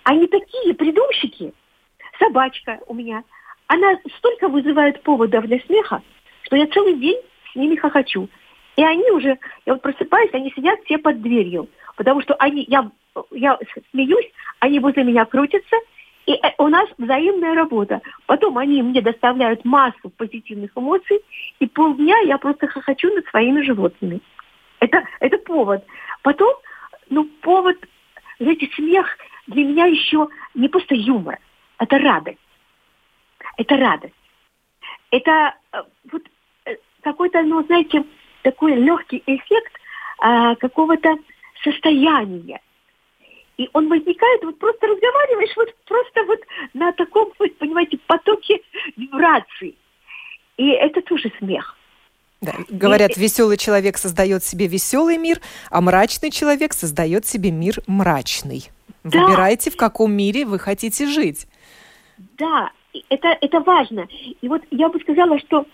Они 0.03 0.25
такие 0.27 0.73
придумщики. 0.73 1.53
Собачка 2.17 2.79
у 2.87 2.95
меня– 2.95 3.23
она 3.67 3.99
столько 4.17 4.47
вызывает 4.47 5.01
поводов 5.03 5.45
для 5.45 5.59
смеха, 5.59 6.01
что 6.43 6.55
я 6.55 6.67
целый 6.67 6.95
день 6.95 7.19
с 7.51 7.55
ними 7.55 7.75
хохочу. 7.75 8.29
И 8.75 8.83
они 8.83 9.09
уже, 9.11 9.37
я 9.65 9.73
вот 9.73 9.81
просыпаюсь, 9.81 10.33
они 10.33 10.51
сидят 10.51 10.79
все 10.85 10.97
под 10.97 11.21
дверью, 11.21 11.67
потому 11.95 12.21
что 12.21 12.35
они, 12.35 12.63
я, 12.67 12.89
я 13.31 13.59
смеюсь, 13.91 14.31
они 14.59 14.79
возле 14.79 15.03
меня 15.03 15.25
крутятся, 15.25 15.75
И 16.25 16.33
э, 16.33 16.53
у 16.57 16.67
нас 16.67 16.87
взаимная 16.97 17.55
работа. 17.55 18.01
Потом 18.25 18.57
они 18.57 18.81
мне 18.83 19.01
доставляют 19.01 19.65
массу 19.65 20.09
позитивных 20.17 20.71
эмоций, 20.75 21.19
и 21.59 21.67
полдня 21.67 22.17
я 22.25 22.37
просто 22.37 22.67
хохочу 22.67 23.13
над 23.13 23.25
своими 23.27 23.61
животными. 23.61 24.21
Это, 24.79 25.03
это 25.19 25.37
повод. 25.39 25.83
Потом, 26.21 26.53
ну, 27.09 27.25
повод, 27.41 27.77
знаете, 28.39 28.69
смех 28.75 29.07
для 29.47 29.63
меня 29.63 29.85
еще 29.85 30.27
не 30.53 30.67
просто 30.67 30.93
юмор, 30.93 31.39
это 31.79 31.97
радость. 31.97 32.39
Это 33.55 33.77
радость. 33.77 34.13
Это 35.11 35.55
э, 35.71 35.77
вот 36.11 36.21
э, 36.65 36.75
какой-то, 37.01 37.41
ну, 37.43 37.63
знаете, 37.63 38.03
такой 38.41 38.75
легкий 38.75 39.23
эффект 39.25 39.73
а, 40.19 40.55
какого-то 40.55 41.17
состояния. 41.63 42.61
И 43.57 43.67
он 43.73 43.89
возникает, 43.89 44.43
вот 44.43 44.59
просто 44.59 44.87
разговариваешь, 44.87 45.55
вот 45.55 45.75
просто 45.85 46.23
вот 46.25 46.39
на 46.73 46.91
таком, 46.91 47.31
вот, 47.39 47.57
понимаете, 47.57 47.97
потоке 48.05 48.61
вибраций. 48.95 49.75
И 50.57 50.69
это 50.69 51.01
тоже 51.01 51.31
смех. 51.39 51.75
Да, 52.39 52.53
говорят, 52.69 53.17
и... 53.17 53.19
веселый 53.19 53.57
человек 53.57 53.97
создает 53.97 54.43
себе 54.43 54.67
веселый 54.67 55.17
мир, 55.17 55.41
а 55.71 55.81
мрачный 55.81 56.29
человек 56.29 56.73
создает 56.73 57.25
себе 57.25 57.49
мир 57.51 57.81
мрачный. 57.87 58.69
Да. 59.03 59.25
Выбирайте, 59.25 59.71
в 59.71 59.77
каком 59.77 60.13
мире 60.13 60.45
вы 60.45 60.59
хотите 60.59 61.07
жить. 61.07 61.47
Да, 62.37 62.71
это, 63.09 63.37
это 63.41 63.59
важно. 63.59 64.07
И 64.41 64.47
вот 64.47 64.61
я 64.71 64.89
бы 64.89 64.99
сказала, 64.99 65.39
что 65.39 65.65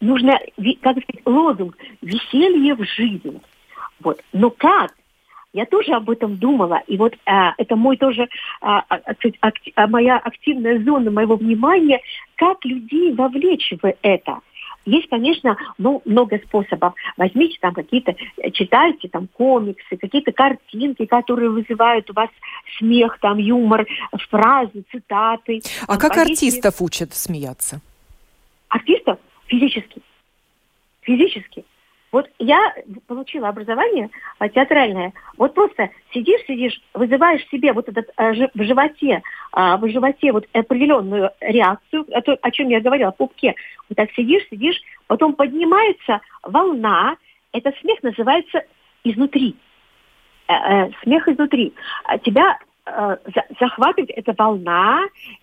нужно, 0.00 0.38
как 0.80 0.98
сказать, 1.02 1.26
лозунг 1.26 1.76
«веселье 2.02 2.74
в 2.74 2.84
жизни». 2.84 3.40
Вот. 4.00 4.20
Но 4.32 4.50
как? 4.50 4.94
Я 5.52 5.66
тоже 5.66 5.92
об 5.92 6.08
этом 6.08 6.36
думала, 6.36 6.80
и 6.86 6.96
вот 6.96 7.14
а, 7.26 7.54
это 7.58 7.74
мой 7.74 7.96
тоже 7.96 8.28
а, 8.60 8.84
а, 8.88 9.00
а, 9.74 9.86
моя 9.88 10.16
активная 10.16 10.80
зона 10.84 11.10
моего 11.10 11.34
внимания, 11.34 12.00
как 12.36 12.64
людей 12.64 13.12
вовлечь 13.12 13.72
в 13.82 13.94
это. 14.02 14.38
Есть, 14.86 15.08
конечно, 15.08 15.56
ну, 15.78 16.02
много 16.04 16.38
способов. 16.38 16.94
Возьмите 17.16 17.58
там 17.60 17.74
какие-то, 17.74 18.14
читайте 18.52 19.08
там 19.08 19.28
комиксы, 19.28 19.96
какие-то 19.96 20.32
картинки, 20.32 21.04
которые 21.06 21.50
вызывают 21.50 22.08
у 22.10 22.14
вас 22.14 22.30
смех, 22.78 23.18
там 23.20 23.38
юмор, 23.38 23.86
фразы, 24.30 24.84
цитаты. 24.90 25.60
А 25.82 25.86
там, 25.86 25.98
как 25.98 26.14
повесьте... 26.14 26.46
артистов 26.46 26.80
учат 26.80 27.14
смеяться? 27.14 27.80
Артистов? 28.68 29.18
Физически. 29.46 30.00
Физически. 31.02 31.64
Вот 32.12 32.28
я 32.38 32.74
получила 33.06 33.48
образование 33.48 34.10
а, 34.38 34.48
театральное. 34.48 35.12
Вот 35.36 35.54
просто 35.54 35.90
сидишь, 36.12 36.40
сидишь, 36.46 36.80
вызываешь 36.92 37.46
себе 37.48 37.72
вот 37.72 37.88
этот 37.88 38.10
а, 38.16 38.32
в 38.32 38.62
животе, 38.62 39.22
а, 39.52 39.76
в 39.76 39.88
животе 39.88 40.32
вот 40.32 40.46
определенную 40.52 41.30
реакцию, 41.40 42.06
о, 42.12 42.20
то, 42.20 42.36
о 42.40 42.50
чем 42.50 42.68
я 42.68 42.80
говорила, 42.80 43.12
в 43.12 43.16
пупке. 43.16 43.54
Вот 43.88 43.96
так 43.96 44.10
сидишь, 44.12 44.46
сидишь, 44.50 44.80
потом 45.06 45.34
поднимается 45.34 46.20
волна. 46.42 47.16
Этот 47.52 47.76
смех 47.78 48.02
называется 48.02 48.62
изнутри. 49.04 49.56
Э, 50.50 50.52
э, 50.52 50.90
смех 51.04 51.28
изнутри. 51.28 51.72
А 52.04 52.18
тебя 52.18 52.58
э, 52.86 53.16
захватывает 53.60 54.10
эта 54.16 54.34
волна, 54.36 55.02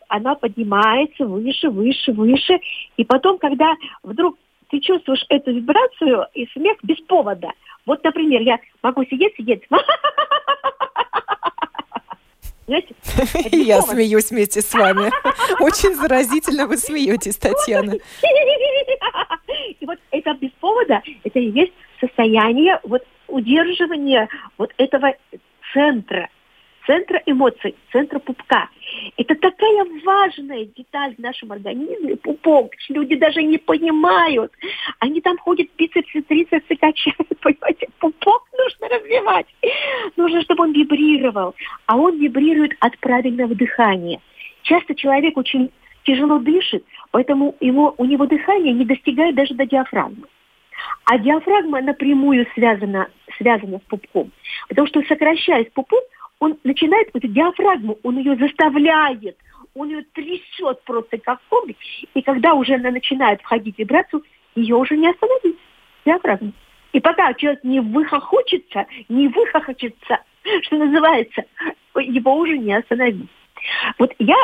она 0.10 0.36
поднимается 0.36 1.26
выше, 1.26 1.70
выше, 1.70 2.12
выше, 2.12 2.60
и 2.98 3.06
потом, 3.06 3.38
когда 3.38 3.74
вдруг 4.04 4.38
ты 4.70 4.80
чувствуешь 4.80 5.26
эту 5.30 5.52
вибрацию 5.52 6.26
и 6.34 6.48
смех 6.48 6.78
без 6.84 6.98
повода. 7.02 7.52
Вот, 7.86 8.04
например, 8.04 8.42
я 8.42 8.60
могу 8.84 9.06
сидеть, 9.06 9.36
сидеть. 9.38 9.64
Знаете, 12.68 12.96
я 13.52 13.82
смеюсь 13.82 14.30
вместе 14.30 14.62
с 14.62 14.74
вами. 14.74 15.10
Очень 15.64 15.96
заразительно 15.96 16.68
вы 16.68 16.78
смеетесь, 16.78 17.38
Татьяна. 17.38 17.94
И 19.80 19.86
вот 19.86 20.00
это 20.12 20.34
без 20.34 20.52
повода, 20.60 21.02
это 21.24 21.40
и 21.40 21.50
есть 21.50 21.72
состояние 22.02 22.80
вот 22.84 23.04
удерживания 23.28 24.28
вот 24.58 24.74
этого 24.78 25.14
центра, 25.74 26.30
центра 26.88 27.22
эмоций, 27.26 27.76
центра 27.92 28.18
пупка. 28.18 28.70
Это 29.18 29.36
такая 29.36 29.86
важная 30.04 30.66
деталь 30.66 31.14
в 31.16 31.20
нашем 31.20 31.52
организме, 31.52 32.16
пупок. 32.16 32.72
Люди 32.90 33.16
даже 33.18 33.44
не 33.44 33.58
понимают. 33.58 34.52
Они 35.00 35.22
там 35.22 35.38
ходят, 35.38 35.68
бицепсы, 35.78 36.22
трицепсы 36.22 36.76
качают, 36.76 37.28
понимаете, 37.42 37.90
пупок 38.00 38.44
нужно 38.58 38.98
развивать. 38.98 39.46
Нужно, 40.16 40.42
чтобы 40.42 40.64
он 40.64 40.72
вибрировал. 40.72 41.54
А 41.86 41.98
он 41.98 42.18
вибрирует 42.18 42.72
от 42.80 42.98
правильного 43.00 43.54
дыхания. 43.54 44.20
Часто 44.64 44.96
человек 44.96 45.38
очень 45.38 45.70
тяжело 46.04 46.40
дышит, 46.40 46.86
поэтому 47.12 47.56
его, 47.60 47.94
у 47.98 48.06
него 48.06 48.26
дыхание 48.26 48.74
не 48.74 48.86
достигает 48.86 49.36
даже 49.36 49.54
до 49.54 49.66
диафрагмы. 49.66 50.28
А 51.04 51.18
диафрагма 51.18 51.82
напрямую 51.82 52.48
связана, 52.54 53.10
связана 53.38 53.80
с 53.80 53.90
пупком. 53.90 54.32
Потому 54.70 54.88
что 54.88 55.02
сокращаясь 55.04 55.72
пупок, 55.74 56.04
он 56.40 56.58
начинает, 56.64 57.10
эту 57.14 57.28
диафрагму, 57.28 57.98
он 58.04 58.18
ее 58.18 58.36
заставляет, 58.36 59.38
он 59.74 59.90
ее 59.90 60.04
трясет 60.14 60.84
просто 60.84 61.18
как 61.18 61.40
комик, 61.50 61.78
и 62.14 62.22
когда 62.22 62.54
уже 62.54 62.76
она 62.76 62.92
начинает 62.92 63.42
входить 63.42 63.76
в 63.76 63.80
вибрацию, 63.80 64.24
ее 64.56 64.76
уже 64.76 64.98
не 64.98 65.10
остановить, 65.10 65.58
диафрагму. 66.06 66.54
И 66.94 67.00
пока 67.00 67.34
человек 67.34 67.64
не 67.64 67.80
выхохочется, 67.80 68.86
не 69.10 69.28
выхохочется, 69.28 70.20
что 70.64 70.78
называется, 70.78 71.46
его 71.96 72.36
уже 72.36 72.58
не 72.58 72.74
остановить. 72.74 73.30
Вот 73.98 74.14
я 74.20 74.38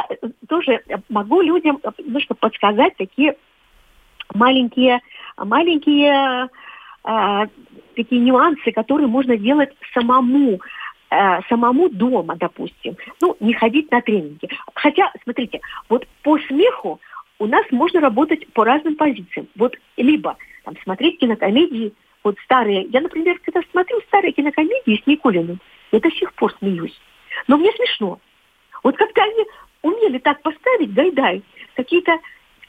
тоже 0.49 0.83
могу 1.09 1.41
людям 1.41 1.79
немножко 1.99 2.33
подсказать 2.33 2.95
такие 2.97 3.35
маленькие, 4.33 5.01
маленькие 5.37 6.49
э, 7.05 7.47
такие 7.95 8.21
нюансы, 8.21 8.71
которые 8.71 9.07
можно 9.07 9.37
делать 9.37 9.69
самому. 9.93 10.59
Э, 11.13 11.41
самому 11.47 11.89
дома, 11.89 12.35
допустим, 12.35 12.97
ну, 13.21 13.37
не 13.39 13.53
ходить 13.53 13.91
на 13.91 14.01
тренинги. 14.01 14.49
Хотя, 14.73 15.11
смотрите, 15.23 15.61
вот 15.87 16.07
по 16.23 16.39
смеху 16.39 16.99
у 17.37 17.45
нас 17.45 17.63
можно 17.69 17.99
работать 17.99 18.51
по 18.53 18.63
разным 18.63 18.95
позициям. 18.95 19.47
Вот 19.55 19.75
либо 19.95 20.35
там, 20.63 20.75
смотреть 20.83 21.19
кинокомедии, 21.19 21.93
вот 22.23 22.39
старые. 22.45 22.85
Я, 22.85 23.01
например, 23.01 23.39
когда 23.45 23.61
смотрю 23.69 24.01
старые 24.07 24.31
кинокомедии 24.31 25.03
с 25.03 25.05
Никулиным, 25.05 25.59
я 25.91 25.99
до 25.99 26.09
сих 26.09 26.33
пор 26.33 26.51
смеюсь. 26.57 26.99
Но 27.47 27.57
мне 27.57 27.71
смешно. 27.73 28.19
Вот 28.81 28.97
как-то 28.97 29.21
они 29.21 29.45
умели 29.83 30.17
так 30.17 30.41
поставить, 30.41 30.95
гайдай, 30.95 31.43
какие-то 31.75 32.17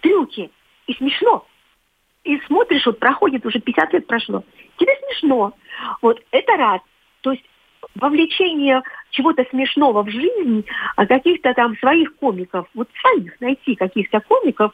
трюки, 0.03 0.51
и 0.87 0.93
смешно. 0.93 1.47
И 2.25 2.39
смотришь, 2.41 2.85
вот 2.85 2.99
проходит 2.99 3.47
уже 3.47 3.59
50 3.59 3.95
лет 3.95 4.07
прошло, 4.07 4.45
тебе 4.77 4.93
смешно. 4.99 5.55
Вот 6.03 6.21
это 6.31 6.57
раз. 6.59 6.83
То 7.23 7.33
есть 7.33 7.45
вовлечение 7.95 8.83
чего-то 9.11 9.45
смешного 9.51 10.03
в 10.03 10.11
жизнь, 10.11 10.65
а 10.97 11.07
каких-то 11.07 11.55
там 11.55 11.77
своих 11.79 12.15
комиков, 12.17 12.67
вот 12.75 12.89
своих 13.01 13.41
найти 13.41 13.75
каких-то 13.75 14.21
комиков 14.21 14.73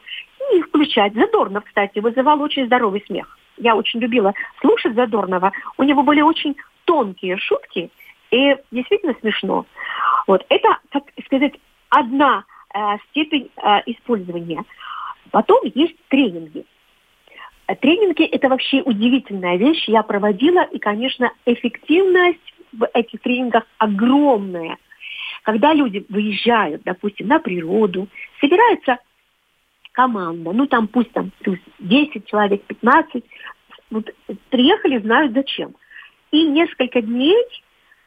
и 0.51 0.57
их 0.57 0.67
включать. 0.67 1.13
Задорнов, 1.13 1.63
кстати, 1.65 1.99
вызывал 1.99 2.41
очень 2.41 2.65
здоровый 2.65 3.03
смех. 3.05 3.37
Я 3.57 3.75
очень 3.75 3.99
любила 3.99 4.33
слушать 4.59 4.95
Задорнова. 4.95 5.51
У 5.77 5.83
него 5.83 6.03
были 6.03 6.21
очень 6.21 6.55
тонкие 6.85 7.37
шутки, 7.37 7.91
и 8.31 8.55
действительно 8.71 9.15
смешно. 9.19 9.65
Вот 10.27 10.45
это, 10.49 10.79
так 10.89 11.03
сказать, 11.25 11.53
одна 11.89 12.43
э, 12.73 12.79
степень 13.09 13.51
э, 13.57 13.81
использования. 13.85 14.63
Потом 15.31 15.61
есть 15.65 15.95
тренинги. 16.07 16.65
Тренинги– 17.79 18.25
это 18.31 18.49
вообще 18.49 18.81
удивительная 18.81 19.57
вещь. 19.57 19.87
Я 19.87 20.03
проводила, 20.03 20.63
и, 20.63 20.79
конечно, 20.79 21.31
эффективность 21.45 22.50
в 22.71 22.87
этих 22.93 23.21
тренингах 23.21 23.63
огромная. 23.77 24.77
Когда 25.43 25.73
люди 25.73 26.05
выезжают, 26.09 26.83
допустим, 26.83 27.27
на 27.27 27.39
природу, 27.39 28.07
собирается 28.39 28.99
команда, 29.91 30.51
ну 30.51 30.67
там 30.67 30.87
пусть 30.87 31.11
там 31.11 31.31
10 31.79 32.25
человек, 32.27 32.63
15, 32.63 33.23
вот, 33.89 34.09
приехали, 34.49 34.99
знают 34.99 35.33
зачем. 35.33 35.75
И 36.31 36.47
несколько 36.47 37.01
дней, 37.01 37.43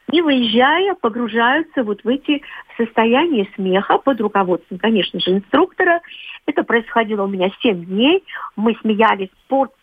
не 0.07 0.21
выезжая, 0.21 0.95
погружаются 0.95 1.83
вот 1.83 2.03
в 2.03 2.07
эти 2.07 2.41
состояния 2.77 3.47
смеха 3.55 3.97
под 3.99 4.19
руководством, 4.21 4.79
конечно 4.79 5.19
же, 5.19 5.31
инструктора. 5.31 6.01
Это 6.47 6.63
происходило 6.63 7.23
у 7.23 7.27
меня 7.27 7.51
7 7.61 7.85
дней. 7.85 8.23
Мы 8.55 8.75
смеялись 8.81 9.29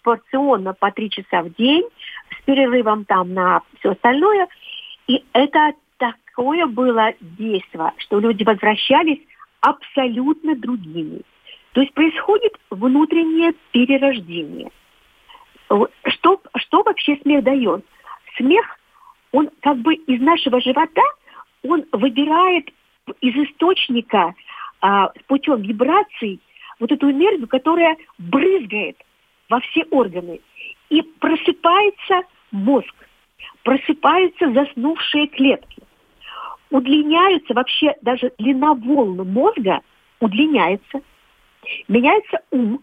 порционно 0.03 0.72
по 0.72 0.91
3 0.91 1.11
часа 1.11 1.43
в 1.43 1.55
день 1.55 1.85
с 2.37 2.45
перерывом 2.45 3.05
там 3.05 3.35
на 3.35 3.62
все 3.78 3.91
остальное– 3.91 4.49
и 5.07 5.24
это 5.32 5.72
такое 5.98 6.66
было 6.66 7.12
действие, 7.20 7.92
что 7.98 8.20
люди 8.20 8.44
возвращались 8.44 9.20
абсолютно 9.61 10.57
другими. 10.57 11.22
То 11.72 11.80
есть 11.80 11.94
происходит 11.94 12.53
внутреннее 12.70 13.55
перерождение. 13.72 14.70
Что, 16.07 16.40
что 16.57 16.82
вообще 16.82 17.16
смех 17.22 17.44
дает? 17.44 17.84
Смех, 18.36 18.78
он 19.32 19.48
как 19.61 19.78
бы 19.78 19.94
из 19.94 20.20
нашего 20.20 20.61
живота, 20.61 21.03
он 21.62 21.84
выбирает 21.92 22.68
из 23.20 23.34
источника 23.34 24.34
а, 24.80 25.12
путем 25.28 25.62
вибраций 25.62 26.40
вот 26.78 26.92
эту 26.92 27.11
энергию, 27.11 27.48
которая 27.48 27.96
брызгает 28.18 28.96
во 29.48 29.61
все 29.61 29.84
органы. 29.90 30.40
И 30.90 31.00
просыпается 31.03 32.22
мозг, 32.50 32.94
просыпаются 33.65 34.53
заснувшие 34.53 35.29
клетки. 35.29 35.83
Удлиняются 36.71 37.55
вообще 37.55 37.95
даже 38.03 38.33
длина 38.39 38.75
волн 38.75 39.29
мозга 39.31 39.81
удлиняется. 40.21 41.03
Меняется 41.89 42.41
ум 42.51 42.83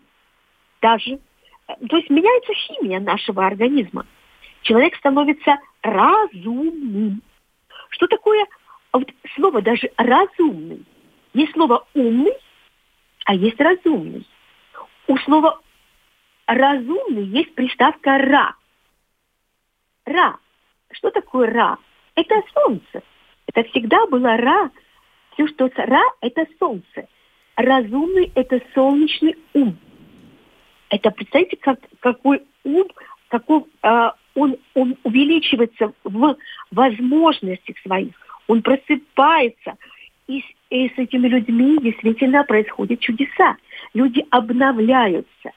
даже. 0.81 1.19
То 1.67 1.97
есть 1.97 2.09
меняется 2.09 2.53
химия 2.53 2.99
нашего 2.99 3.45
организма. 3.45 4.05
Человек 4.61 4.95
становится 4.95 5.57
разумным. 5.81 7.21
Что 7.89 8.07
такое 8.07 8.45
а 8.91 8.97
вот 8.97 9.09
слово 9.35 9.61
даже 9.61 9.91
разумный? 9.97 10.85
Есть 11.33 11.53
слово 11.53 11.87
умный, 11.93 12.33
а 13.25 13.35
есть 13.35 13.59
разумный. 13.59 14.27
У 15.07 15.17
слова 15.17 15.59
разумный 16.47 17.23
есть 17.25 17.53
приставка 17.53 18.17
ра. 18.17 18.55
Ра. 20.05 20.37
Что 20.91 21.11
такое 21.11 21.51
ра? 21.51 21.77
Это 22.15 22.41
солнце. 22.53 23.03
Это 23.47 23.63
всегда 23.69 24.05
было 24.07 24.37
ра. 24.37 24.71
Все, 25.33 25.47
что 25.47 25.69
ра, 25.75 26.03
это 26.21 26.45
солнце. 26.59 27.07
Разумный– 27.55 28.31
это 28.35 28.61
солнечный 28.73 29.35
ум. 29.53 29.77
Это, 30.89 31.11
представьте, 31.11 31.57
как, 31.57 31.79
какой 31.99 32.43
ум, 32.63 32.87
какой, 33.27 33.65
э, 33.83 34.11
он, 34.35 34.55
он 34.73 34.95
увеличивается 35.03 35.93
в 36.03 36.37
возможностях 36.71 37.77
своих, 37.79 38.13
он 38.47 38.61
просыпается. 38.61 39.75
И, 40.27 40.43
и 40.69 40.89
с 40.89 40.97
этими 40.97 41.27
людьми 41.27 41.77
действительно 41.81 42.43
происходят 42.43 42.99
чудеса. 42.99 43.57
Люди 43.93 44.25
обновляются. 44.29 45.51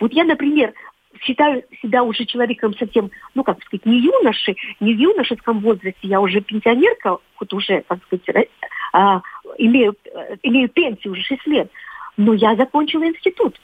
Вот 0.00 0.12
я, 0.12 0.24
например, 0.24 0.72
считаю 1.20 1.64
себя 1.82 2.02
уже 2.02 2.24
человеком 2.24 2.76
совсем, 2.76 3.10
ну, 3.34 3.44
как 3.44 3.62
сказать, 3.64 3.86
не 3.86 4.00
юноши, 4.00 4.54
не 4.80 4.94
в 4.94 4.98
юношеском 4.98 5.60
возрасте, 5.60 5.98
я 6.02 6.20
уже 6.20 6.40
пенсионерка, 6.40 7.18
вот 7.38 7.52
уже, 7.52 7.82
как 7.88 7.98
сказать, 8.04 8.48
а, 8.92 9.22
имею, 9.58 9.96
имею 10.42 10.68
пенсию 10.68 11.12
уже 11.12 11.22
6 11.22 11.46
лет, 11.46 11.70
но 12.16 12.32
я 12.34 12.54
закончила 12.56 13.06
институт. 13.06 13.60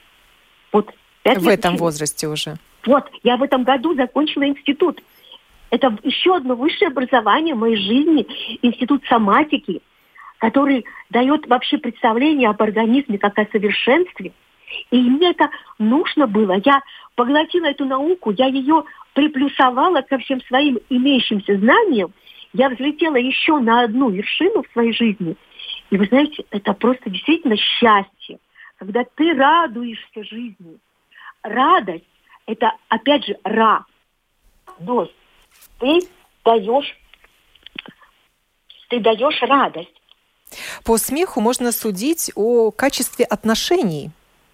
Вот, 0.73 0.93
в 1.25 1.29
этом 1.29 1.75
училась. 1.75 1.81
возрасте 1.81 2.29
уже. 2.29 2.57
Вот, 2.87 3.11
я 3.23 3.37
в 3.37 3.43
этом 3.43 3.65
году 3.65 3.95
закончила 3.95 4.47
институт. 4.47 5.03
Это 5.71 5.97
еще 6.03 6.37
одно 6.37 6.57
высшее 6.57 6.89
образование 6.89 7.55
в 7.55 7.59
моей 7.59 7.77
жизни, 7.77 8.27
институт 8.63 9.05
соматики, 9.09 9.83
который 10.39 10.85
дает 11.11 11.47
вообще 11.47 11.79
представление 11.79 12.49
об 12.49 12.61
организме 12.61 13.19
как 13.19 13.39
о 13.39 13.47
совершенстве. 13.53 14.33
И 14.91 15.01
мне 15.01 15.31
это 15.31 15.51
нужно 15.79 16.27
было. 16.27 16.61
Я 16.65 16.81
поглотила 17.15 17.67
эту 17.67 17.85
науку, 17.85 18.31
я 18.31 18.47
ее 18.47 18.85
приплюсовала 19.15 20.03
ко 20.03 20.19
всем 20.19 20.41
своим 20.43 20.79
имеющимся 20.89 21.57
знаниям. 21.59 22.13
Я 22.53 22.69
взлетела 22.69 23.17
еще 23.17 23.59
на 23.59 23.83
одну 23.83 24.11
вершину 24.11 24.63
в 24.63 24.73
своей 24.73 24.93
жизни. 24.93 25.37
И 25.91 25.97
вы 25.97 26.07
знаете, 26.07 26.45
это 26.51 26.73
просто 26.73 27.11
действительно 27.11 27.57
счастье, 27.57 28.39
когда 28.77 29.05
ты 29.15 29.35
радуешься 29.35 30.25
жизни. 30.25 30.79
Радость– 31.43 32.05
это, 32.47 32.73
опять 32.89 33.25
же, 33.25 33.37
ра, 33.45 33.85
дос. 34.79 35.11
Ты 35.79 36.01
даешь, 36.45 36.97
ты 38.89 39.01
даешь 39.01 39.41
радость. 39.43 39.95
По 40.85 40.97
смеху 40.99 41.41
можно 41.41 41.71
судить 41.71 42.33
о 42.35 42.71
качестве 42.73 43.25
отношений 43.25 44.11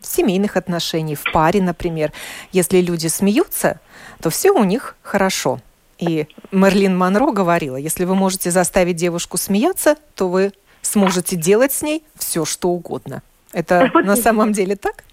семейных 0.06 0.56
отношений, 0.56 1.14
в 1.14 1.24
паре, 1.32 1.60
например. 1.62 2.12
Если 2.52 2.80
люди 2.80 3.06
смеются, 3.08 3.80
то 4.20 4.30
все 4.30 4.50
у 4.50 4.64
них 4.64 4.96
хорошо. 5.02 5.60
И 5.98 6.26
Мерлин 6.52 6.96
Монро 6.96 7.32
говорила, 7.32 7.76
если 7.76 8.04
вы 8.04 8.14
можете 8.14 8.50
заставить 8.50 8.96
девушку 8.96 9.36
смеяться, 9.36 9.96
то 10.14 10.28
вы 10.28 10.52
сможете 10.82 11.36
делать 11.36 11.72
с 11.72 11.82
ней 11.82 12.02
все, 12.16 12.44
что 12.44 12.68
угодно. 12.68 13.22
Это 13.52 13.90
вот, 13.94 14.04
на 14.04 14.16
самом 14.16 14.52
деле 14.52 14.76
так? 14.76 15.04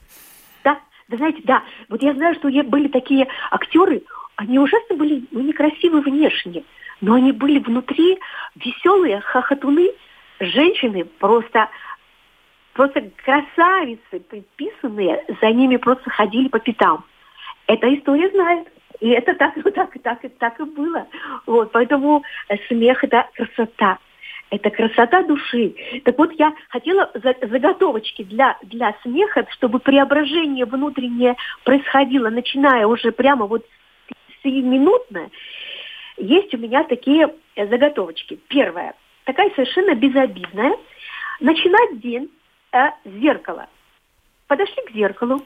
Да, 0.64 0.80
да, 1.08 1.18
знаете, 1.18 1.42
да. 1.46 1.64
Вот 1.90 2.02
я 2.04 2.14
знаю, 2.14 2.36
что 2.36 2.50
были 2.64 2.88
такие 2.90 3.28
актеры, 3.52 4.04
они 4.36 4.60
ужасно 4.60 4.96
были 4.96 5.26
ну, 5.32 5.42
некрасивы 5.42 6.02
внешне, 6.02 6.64
но 7.02 7.14
они 7.14 7.32
были 7.32 7.60
внутри 7.60 8.20
веселые 8.56 9.22
хохотуны, 9.22 9.92
женщины 10.40 11.06
просто 11.06 11.70
просто 12.74 13.10
красавицы 13.24 14.20
предписанные, 14.30 15.24
за 15.42 15.52
ними 15.52 15.78
просто 15.78 16.10
ходили 16.10 16.48
по 16.50 16.60
пятам. 16.60 17.06
Эта 17.68 17.94
история 17.94 18.30
знает. 18.30 18.68
И 19.00 19.10
это 19.10 19.34
так, 19.36 19.54
ну, 19.56 19.72
так, 19.72 19.92
так, 20.02 20.20
так 20.40 20.60
и 20.60 20.64
было. 20.64 21.08
Вот, 21.46 21.72
поэтому 21.72 22.24
э, 22.48 22.56
смех– 22.68 23.04
это 23.06 23.28
красота. 23.34 23.98
Это 24.50 24.70
красота 24.70 25.24
души. 25.24 25.74
Так 26.06 26.18
вот, 26.18 26.32
я 26.34 26.54
хотела 26.70 27.12
заготовочки 27.42 28.24
для, 28.24 28.58
для 28.62 28.96
смеха, 29.02 29.48
чтобы 29.50 29.80
преображение 29.80 30.66
внутреннее 30.66 31.36
происходило, 31.64 32.30
начиная 32.30 32.86
уже 32.86 33.12
прямо 33.12 33.46
вот 33.46 33.66
минутно. 34.46 35.30
Есть 36.18 36.54
у 36.54 36.58
меня 36.58 36.84
такие 36.84 37.34
э, 37.56 37.68
заготовочки. 37.68 38.40
Первое. 38.48 38.94
Такая 39.24 39.50
совершенно 39.52 39.96
безобидная. 39.96 40.78
Начинать 41.40 42.00
день 42.00 42.30
э, 42.74 42.92
зеркало. 43.06 43.68
Подошли 44.48 44.84
к 44.86 44.92
зеркалу 44.92 45.42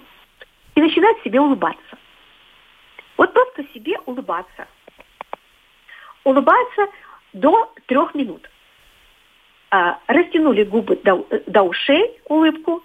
и 0.76 0.82
начинать 0.82 1.22
себе 1.24 1.40
улыбаться. 1.40 1.98
Вот 3.18 3.34
просто 3.34 3.64
себе 3.74 3.98
улыбаться. 4.06 4.68
Улыбаться 6.24 6.88
до 7.34 7.72
трех 7.86 8.16
минут. 8.16 8.50
А, 9.70 10.00
растянули 10.08 10.64
губы 10.64 10.96
до, 11.04 11.28
до 11.46 11.64
ушей 11.64 12.20
улыбку 12.26 12.84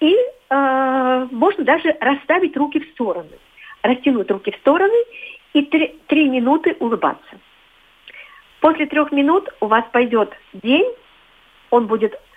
и 0.00 0.16
а, 0.48 1.26
можно 1.30 1.64
даже 1.64 1.96
расставить 2.00 2.56
руки 2.56 2.80
в 2.80 2.90
стороны. 2.90 3.38
Растянуть 3.82 4.30
руки 4.30 4.50
в 4.50 4.56
стороны 4.56 5.04
и 5.52 5.62
три, 5.62 5.98
три 6.06 6.28
минуты 6.28 6.76
улыбаться. 6.80 7.38
После 8.60 8.86
трех 8.86 9.10
минут 9.10 9.48
у 9.60 9.66
вас 9.66 9.84
пойдет 9.90 10.32
день, 10.52 10.86
он 11.70 11.86
будет 11.86 12.14
Э, 12.14 12.29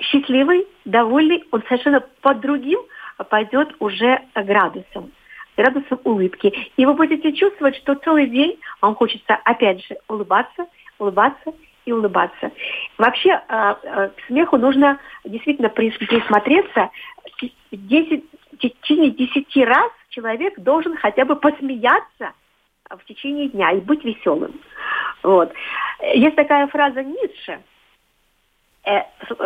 счастливый, 0.00 0.66
довольный, 0.84 1.44
он 1.50 1.62
совершенно 1.68 2.00
под 2.20 2.40
другим 2.40 2.80
пойдет 3.28 3.74
уже 3.78 4.20
градусом, 4.34 5.12
градусом 5.56 6.00
улыбки. 6.04 6.52
И 6.76 6.86
вы 6.86 6.94
будете 6.94 7.32
чувствовать, 7.32 7.76
что 7.76 7.94
целый 7.96 8.26
день 8.26 8.58
вам 8.80 8.94
хочется 8.94 9.34
опять 9.44 9.84
же 9.84 9.96
улыбаться, 10.08 10.66
улыбаться 10.98 11.52
и 11.84 11.92
улыбаться. 11.92 12.52
Вообще 12.98 13.30
э, 13.30 13.74
э, 13.82 14.08
к 14.08 14.26
смеху 14.26 14.56
нужно 14.56 14.98
действительно 15.24 15.68
присмотреться. 15.68 16.90
10, 17.72 18.24
в 18.52 18.56
течение 18.58 19.10
10 19.10 19.56
раз 19.66 19.90
человек 20.10 20.58
должен 20.58 20.96
хотя 20.96 21.24
бы 21.24 21.36
посмеяться 21.36 22.32
в 22.88 23.04
течение 23.06 23.48
дня 23.48 23.72
и 23.72 23.80
быть 23.80 24.04
веселым. 24.04 24.60
Вот. 25.22 25.52
Есть 26.14 26.36
такая 26.36 26.66
фраза 26.68 27.02
Ницше– 27.02 27.60
э, 28.84 29.02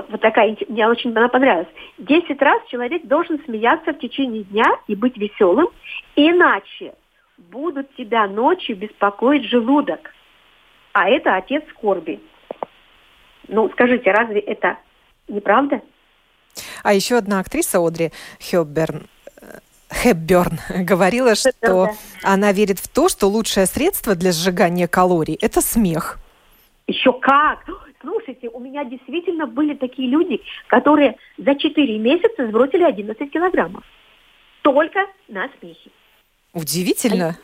вот 0.09 0.21
такая, 0.21 0.57
мне 0.69 0.87
очень 0.89 1.11
она 1.11 1.29
понравилась. 1.29 1.69
Десять 1.99 2.41
раз 2.41 2.63
человек 2.69 3.07
должен 3.07 3.43
смеяться 3.45 3.93
в 3.93 3.99
течение 3.99 4.45
дня 4.45 4.65
и 4.87 4.95
быть 4.95 5.17
веселым, 5.17 5.69
иначе 6.15 6.95
будут 7.37 7.95
тебя 7.97 8.27
ночью 8.27 8.77
беспокоить 8.77 9.45
желудок. 9.45 10.13
А 10.93 11.09
это 11.09 11.37
отец 11.37 11.63
скорби. 11.71 12.21
Ну, 13.49 13.69
скажите, 13.71 14.11
разве 14.11 14.41
это 14.41 14.79
неправда? 15.29 15.83
А 16.83 16.95
еще 16.95 17.17
одна 17.17 17.41
актриса, 17.41 17.79
Одри 17.79 18.13
Хёбберн, 18.41 19.07
Хепберн 19.93 20.59
говорила, 20.85 21.35
что 21.35 21.53
да. 21.61 21.93
она 22.23 22.53
верит 22.53 22.79
в 22.79 22.89
то, 22.89 23.09
что 23.09 23.27
лучшее 23.29 23.67
средство 23.67 24.15
для 24.15 24.33
сжигания 24.33 24.89
калорий– 24.89 25.39
это 25.41 25.61
смех. 25.61 26.19
Еще 26.87 27.13
как! 27.13 27.59
Слушайте, 28.07 28.49
у 28.49 28.61
меня 28.61 28.85
действительно 28.85 29.47
были 29.47 29.75
такие 29.75 30.09
люди, 30.09 30.41
которые 30.69 31.17
за 31.39 31.55
4 31.55 31.99
месяца 31.99 32.47
сбросили 32.47 32.85
11 32.85 33.31
килограммов. 33.31 33.85
Только 34.63 35.07
на 35.29 35.49
смехе. 35.59 35.91
Удивительно. 36.53 37.37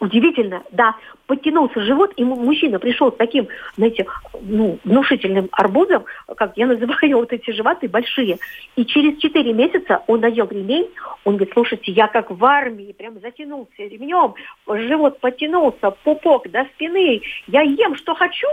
Удивительно, 0.00 0.62
да. 0.72 0.96
Подтянулся 1.26 1.80
живот, 1.82 2.12
и 2.16 2.24
мужчина 2.24 2.78
пришел 2.78 3.12
с 3.12 3.16
таким, 3.16 3.48
знаете, 3.76 4.06
ну, 4.40 4.78
внушительным 4.82 5.48
арбузом, 5.52 6.06
как 6.36 6.56
я 6.56 6.66
называю 6.66 7.18
вот 7.18 7.32
эти 7.32 7.50
животы 7.50 7.88
большие. 7.88 8.38
И 8.76 8.84
через 8.86 9.20
4 9.20 9.52
месяца 9.52 10.02
он 10.06 10.20
надел 10.20 10.48
ремень, 10.48 10.88
он 11.24 11.36
говорит, 11.36 11.52
слушайте, 11.52 11.92
я 11.92 12.08
как 12.08 12.30
в 12.30 12.44
армии, 12.44 12.92
прям 12.92 13.20
затянулся 13.20 13.70
ремнем, 13.78 14.34
живот 14.66 15.20
подтянулся, 15.20 15.90
пупок 15.90 16.50
до 16.50 16.64
спины, 16.74 17.20
я 17.46 17.60
ем, 17.60 17.94
что 17.96 18.14
хочу, 18.14 18.48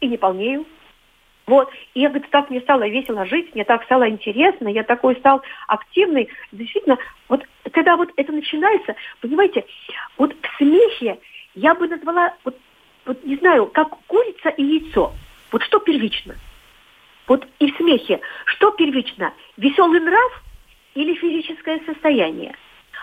и 0.00 0.08
не 0.08 0.16
полнею. 0.16 0.66
Вот. 1.46 1.68
И 1.94 2.00
я, 2.00 2.10
говорит, 2.10 2.30
так 2.30 2.48
мне 2.50 2.60
стало 2.60 2.88
весело 2.88 3.26
жить, 3.26 3.54
мне 3.54 3.64
так 3.64 3.82
стало 3.84 4.08
интересно, 4.08 4.68
я 4.68 4.84
такой 4.84 5.16
стал 5.16 5.42
активный. 5.66 6.28
Действительно, 6.52 6.98
вот 7.28 7.44
когда 7.72 7.96
вот 7.96 8.10
это 8.16 8.32
начинается, 8.32 8.94
понимаете, 9.20 9.64
вот 10.16 10.32
в 10.32 10.56
смехе 10.58 11.18
я 11.54 11.74
бы 11.74 11.88
назвала, 11.88 12.34
вот, 12.44 12.56
вот 13.04 13.24
не 13.24 13.36
знаю, 13.36 13.66
как 13.66 13.88
курица 14.06 14.50
и 14.50 14.62
яйцо. 14.62 15.12
Вот 15.50 15.62
что 15.64 15.80
первично? 15.80 16.36
Вот 17.26 17.46
и 17.58 17.72
в 17.72 17.76
смехе, 17.76 18.20
что 18.44 18.70
первично? 18.70 19.32
Веселый 19.56 20.00
нрав 20.00 20.44
или 20.94 21.14
физическое 21.14 21.80
состояние? 21.84 22.54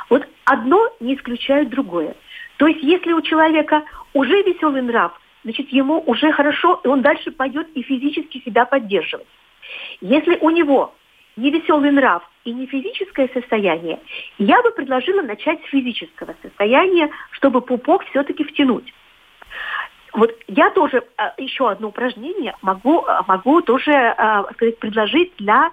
Вот 0.10 0.26
одно 0.46 0.90
не 1.02 1.16
исключает 1.16 1.70
другое. 1.70 2.16
То 2.56 2.68
есть 2.68 2.82
если 2.82 3.12
у 3.12 3.22
человека 3.22 3.84
уже 4.14 4.42
веселый 4.44 4.82
нрав– 4.82 5.20
значит, 5.48 5.70
ему 5.70 6.04
уже 6.06 6.34
хорошо, 6.34 6.82
и 6.84 6.90
он 6.90 7.02
дальше 7.02 7.32
пойдет 7.32 7.70
и 7.74 7.82
физически 7.82 8.44
себя 8.44 8.66
поддерживать. 8.66 9.28
Если 10.02 10.38
у 10.42 10.50
него 10.50 10.94
не 11.38 11.52
веселый 11.52 11.92
нрав 11.92 12.22
и 12.44 12.52
не 12.52 12.66
физическое 12.66 13.30
состояние, 13.34 13.98
я 14.40 14.62
бы 14.62 14.72
предложила 14.72 15.22
начать 15.22 15.64
с 15.64 15.70
физического 15.70 16.36
состояния, 16.42 17.10
чтобы 17.32 17.62
пупок 17.62 18.04
все-таки 18.10 18.44
втянуть. 18.44 18.94
Вот 20.14 20.32
я 20.48 20.70
тоже 20.72 21.04
а, 21.18 21.34
еще 21.38 21.70
одно 21.70 21.90
упражнение 21.90 22.56
могу, 22.62 23.04
а, 23.06 23.24
могу 23.28 23.62
тоже 23.62 23.92
а, 23.92 24.44
сказать, 24.54 24.80
предложить 24.80 25.34
для 25.38 25.72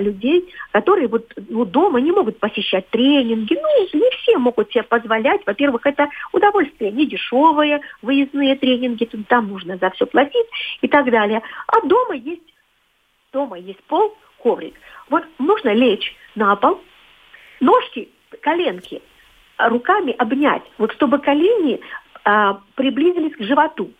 людей, 0.00 0.52
которые 0.72 1.08
вот 1.08 1.32
ну, 1.48 1.64
дома 1.64 2.02
не 2.02 2.12
могут 2.12 2.38
посещать 2.38 2.86
тренинги. 2.90 3.54
Ну, 3.54 3.98
не 3.98 4.10
все 4.10 4.36
могут 4.36 4.70
себе 4.70 4.82
позволять. 4.82 5.40
Во-первых, 5.46 5.86
это 5.86 6.10
удовольствие 6.32 6.90
не 6.90 7.06
дешевое, 7.06 7.80
выездные 8.02 8.56
тренинги, 8.56 9.06
там 9.26 9.48
нужно 9.48 9.78
за 9.78 9.88
все 9.90 10.04
платить 10.04 10.46
и 10.82 10.88
так 10.88 11.10
далее. 11.10 11.40
А 11.66 11.80
дома 11.86 12.14
есть, 12.14 12.42
дома 13.32 13.58
есть 13.58 13.82
пол, 13.84 14.14
коврик. 14.42 14.74
Вот 15.08 15.24
нужно 15.38 15.72
лечь 15.72 16.14
на 16.34 16.54
пол, 16.56 16.78
ножки, 17.60 18.10
коленки 18.42 19.00
руками 19.68 20.14
обнять, 20.18 20.62
вот 20.78 20.92
чтобы 20.92 21.18
колени 21.18 21.80
а, 22.24 22.60
приблизились 22.74 23.36
к 23.36 23.42
животу. 23.42 23.92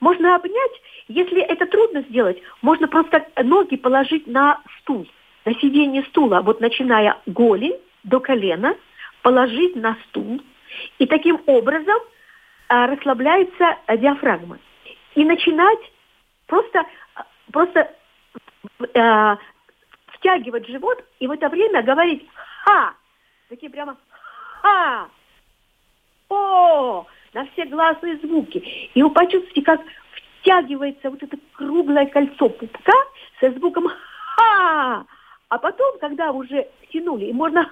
Можно 0.00 0.36
обнять, 0.36 0.82
если 1.08 1.40
это 1.40 1.66
трудно 1.66 2.02
сделать, 2.02 2.40
можно 2.62 2.86
просто 2.88 3.26
ноги 3.42 3.76
положить 3.76 4.26
на 4.26 4.60
стул, 4.78 5.06
на 5.44 5.54
сиденье 5.54 6.02
стула, 6.04 6.42
вот 6.42 6.60
начиная 6.60 7.18
голень 7.26 7.78
до 8.04 8.20
колена, 8.20 8.76
положить 9.22 9.74
на 9.76 9.96
стул, 10.08 10.40
и 10.98 11.06
таким 11.06 11.40
образом 11.46 11.98
а, 12.68 12.86
расслабляется 12.86 13.76
диафрагма. 13.96 14.58
И 15.14 15.24
начинать 15.24 15.92
просто, 16.46 16.84
просто 17.50 17.90
а, 18.94 19.38
втягивать 20.08 20.66
живот 20.66 21.04
и 21.20 21.26
в 21.26 21.30
это 21.30 21.48
время 21.48 21.82
говорить 21.82 22.26
«ха», 22.64 22.94
такие 23.48 23.70
прямо 23.70 23.96
«ха», 24.60 25.08
«о», 26.28 27.06
на 27.36 27.46
все 27.52 27.66
гласные 27.66 28.16
звуки. 28.16 28.58
И 28.94 29.02
вы 29.02 29.10
почувствуете, 29.10 29.60
как 29.60 29.82
втягивается 30.40 31.10
вот 31.10 31.22
это 31.22 31.36
круглое 31.52 32.06
кольцо 32.06 32.48
пупка 32.48 32.94
со 33.40 33.50
звуком 33.52 33.88
«ха». 33.88 35.04
А 35.48 35.58
потом, 35.58 35.98
когда 36.00 36.32
уже 36.32 36.66
втянули, 36.82 37.30
можно 37.32 37.70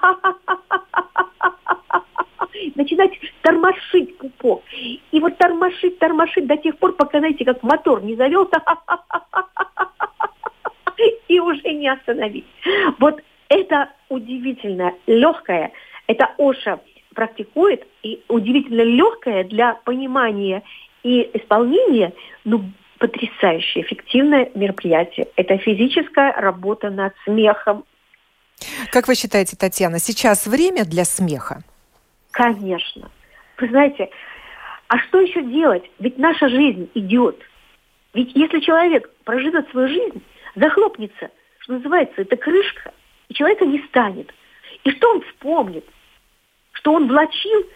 начинать 2.74 3.12
тормошить 3.40 4.18
пупок. 4.18 4.62
И 5.10 5.18
вот 5.18 5.38
тормошить, 5.38 5.98
тормошить 5.98 6.46
до 6.46 6.58
тех 6.58 6.78
пор, 6.78 6.92
пока, 6.92 7.18
знаете, 7.18 7.46
как 7.46 7.62
мотор 7.62 8.04
не 8.04 8.16
завелся, 8.16 8.62
и 11.26 11.40
уже 11.40 11.72
не 11.72 11.88
остановить. 11.88 12.44
Вот 12.98 13.22
это 13.48 13.90
удивительно 14.10 14.92
легкое, 15.06 15.72
это 16.06 16.34
Оша– 16.36 16.80
практикует, 17.14 17.86
и 18.02 18.22
удивительно 18.28 18.82
легкое 18.82 19.44
для 19.44 19.74
понимания 19.84 20.62
и 21.02 21.30
исполнения, 21.34 22.12
ну, 22.44 22.64
потрясающее, 22.98 23.84
эффективное 23.84 24.50
мероприятие. 24.54 25.28
Это 25.36 25.58
физическая 25.58 26.32
работа 26.32 26.90
над 26.90 27.14
смехом. 27.24 27.84
Как 28.90 29.08
вы 29.08 29.14
считаете, 29.14 29.56
Татьяна, 29.56 29.98
сейчас 29.98 30.46
время 30.46 30.84
для 30.84 31.04
смеха? 31.04 31.62
Конечно. 32.30 33.10
Вы 33.58 33.68
знаете, 33.68 34.10
а 34.88 34.98
что 34.98 35.20
еще 35.20 35.42
делать? 35.42 35.84
Ведь 35.98 36.18
наша 36.18 36.48
жизнь 36.48 36.90
идет. 36.94 37.40
Ведь 38.12 38.34
если 38.34 38.60
человек 38.60 39.10
проживет 39.24 39.68
свою 39.70 39.88
жизнь, 39.88 40.22
захлопнется, 40.54 41.30
что 41.58 41.74
называется, 41.74 42.22
это 42.22 42.36
крышка, 42.36 42.92
и 43.28 43.34
человека 43.34 43.64
не 43.64 43.80
станет. 43.88 44.32
И 44.84 44.90
что 44.90 45.10
он 45.10 45.22
вспомнит? 45.22 45.84
Что 46.74 46.92
он 46.92 47.08
влачил 47.08 47.66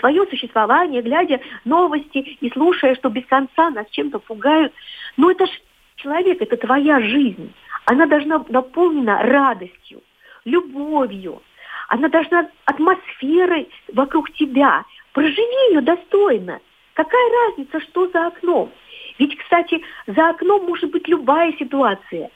свое 0.00 0.26
существование, 0.28 1.02
глядя 1.02 1.40
новости 1.64 2.18
и 2.40 2.50
слушая, 2.50 2.94
что 2.94 3.10
без 3.10 3.26
конца 3.26 3.68
нас 3.70 3.86
чем-то 3.90 4.18
пугают. 4.18 4.72
Но 5.18 5.30
это 5.30 5.46
же 5.46 5.52
человек, 5.96 6.40
это 6.40 6.56
твоя 6.56 7.00
жизнь. 7.00 7.52
Она 7.84 8.06
должна 8.06 8.42
наполнена 8.48 9.22
радостью, 9.22 10.02
любовью. 10.46 11.42
Она 11.88 12.08
должна 12.08 12.48
атмосферой 12.64 13.68
вокруг 13.92 14.32
тебя. 14.32 14.84
Проживи 15.12 15.70
ее 15.70 15.82
достойно. 15.82 16.60
Какая 16.94 17.48
разница, 17.48 17.80
что 17.80 18.08
за 18.08 18.28
окном? 18.28 18.72
Ведь, 19.18 19.36
кстати, 19.36 19.82
за 20.06 20.30
окном 20.30 20.64
может 20.64 20.90
быть 20.90 21.06
любая 21.08 21.52
ситуация. 21.58 22.30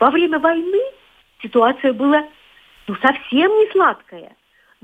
Во 0.00 0.10
время 0.10 0.38
войны 0.38 0.80
ситуация 1.42 1.92
была 1.92 2.24
ну, 2.86 2.96
совсем 2.96 3.50
не 3.58 3.70
сладкая. 3.72 4.34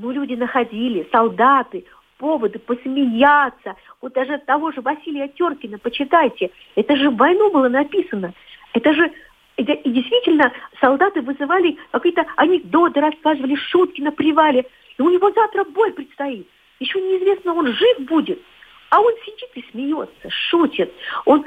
Ну, 0.02 0.12
люди 0.12 0.32
находили, 0.32 1.06
солдаты, 1.12 1.84
поводы 2.16 2.58
посмеяться. 2.58 3.76
Вот 4.00 4.14
даже 4.14 4.34
от 4.34 4.46
того 4.46 4.72
же 4.72 4.80
Василия 4.80 5.28
Теркина, 5.28 5.78
почитайте, 5.78 6.50
это 6.74 6.96
же 6.96 7.10
в 7.10 7.16
войну 7.16 7.52
было 7.52 7.68
написано. 7.68 8.32
Это 8.72 8.94
же 8.94 9.12
и 9.58 9.62
действительно 9.62 10.52
солдаты 10.80 11.20
вызывали 11.20 11.76
какие-то 11.90 12.24
анекдоты, 12.36 13.00
рассказывали 13.00 13.56
шутки 13.56 14.00
на 14.00 14.10
привале. 14.10 14.64
И 14.96 15.02
у 15.02 15.10
него 15.10 15.30
завтра 15.32 15.64
бой 15.64 15.92
предстоит. 15.92 16.48
Еще 16.78 16.98
неизвестно, 16.98 17.52
он 17.52 17.66
жив 17.66 18.00
будет. 18.08 18.40
А 18.88 19.00
он 19.02 19.12
сидит 19.26 19.50
и 19.54 19.70
смеется, 19.70 20.30
шутит. 20.30 20.90
Он 21.26 21.44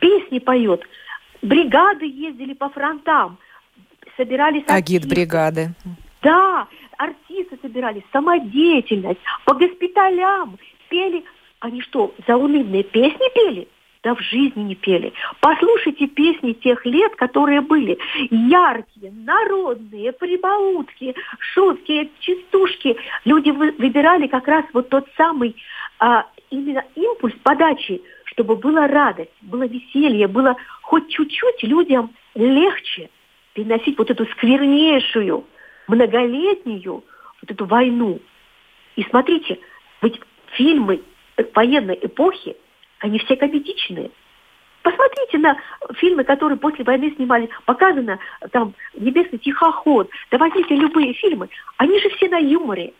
песни 0.00 0.38
поет. 0.38 0.82
Бригады 1.42 2.06
ездили 2.06 2.54
по 2.54 2.68
фронтам, 2.68 3.38
собирались... 4.16 4.62
Агит 4.68 5.08
бригады. 5.08 5.74
Да, 6.22 6.66
артисты 6.96 7.58
собирались, 7.62 8.02
самодеятельность, 8.12 9.20
по 9.44 9.54
госпиталям 9.54 10.58
пели. 10.88 11.24
Они 11.60 11.80
что, 11.82 12.14
заунывные 12.26 12.84
песни 12.84 13.34
пели? 13.34 13.68
Да 14.02 14.14
в 14.14 14.20
жизни 14.20 14.62
не 14.62 14.74
пели. 14.76 15.12
Послушайте 15.40 16.06
песни 16.06 16.52
тех 16.52 16.86
лет, 16.86 17.16
которые 17.16 17.60
были 17.60 17.98
яркие, 18.30 19.12
народные, 19.12 20.12
прибаутки, 20.12 21.16
шутки, 21.40 22.10
частушки. 22.20 22.96
Люди 23.24 23.50
выбирали 23.50 24.28
как 24.28 24.46
раз 24.46 24.64
вот 24.72 24.88
тот 24.88 25.08
самый 25.16 25.56
а, 25.98 26.26
именно 26.50 26.84
импульс 26.94 27.34
подачи, 27.42 28.00
чтобы 28.24 28.54
была 28.54 28.86
радость, 28.86 29.32
было 29.42 29.66
веселье, 29.66 30.28
было 30.28 30.56
хоть 30.82 31.08
чуть-чуть 31.08 31.64
людям 31.64 32.10
легче 32.36 33.10
переносить 33.52 33.98
вот 33.98 34.10
эту 34.10 34.26
сквернейшую 34.26 35.44
многолетнюю 35.88 37.04
вот 37.42 37.50
эту 37.50 37.66
войну. 37.66 38.20
И 38.96 39.02
смотрите, 39.04 39.58
ведь 40.02 40.20
фильмы 40.52 41.02
военной 41.54 41.98
эпохи, 42.00 42.56
они 43.00 43.18
все 43.18 43.36
комедичные. 43.36 44.10
Посмотрите 44.82 45.38
на 45.38 45.56
фильмы, 45.96 46.24
которые 46.24 46.58
после 46.58 46.84
войны 46.84 47.12
снимали. 47.16 47.48
Показано 47.66 48.18
там 48.52 48.74
«Небесный 48.94 49.38
тихоход». 49.38 50.08
Да 50.30 50.38
возьмите 50.38 50.76
любые 50.76 51.12
фильмы. 51.14 51.48
Они 51.76 51.98
же 52.00 52.08
все 52.10 52.28
на 52.28 52.38
юморе. 52.38 52.94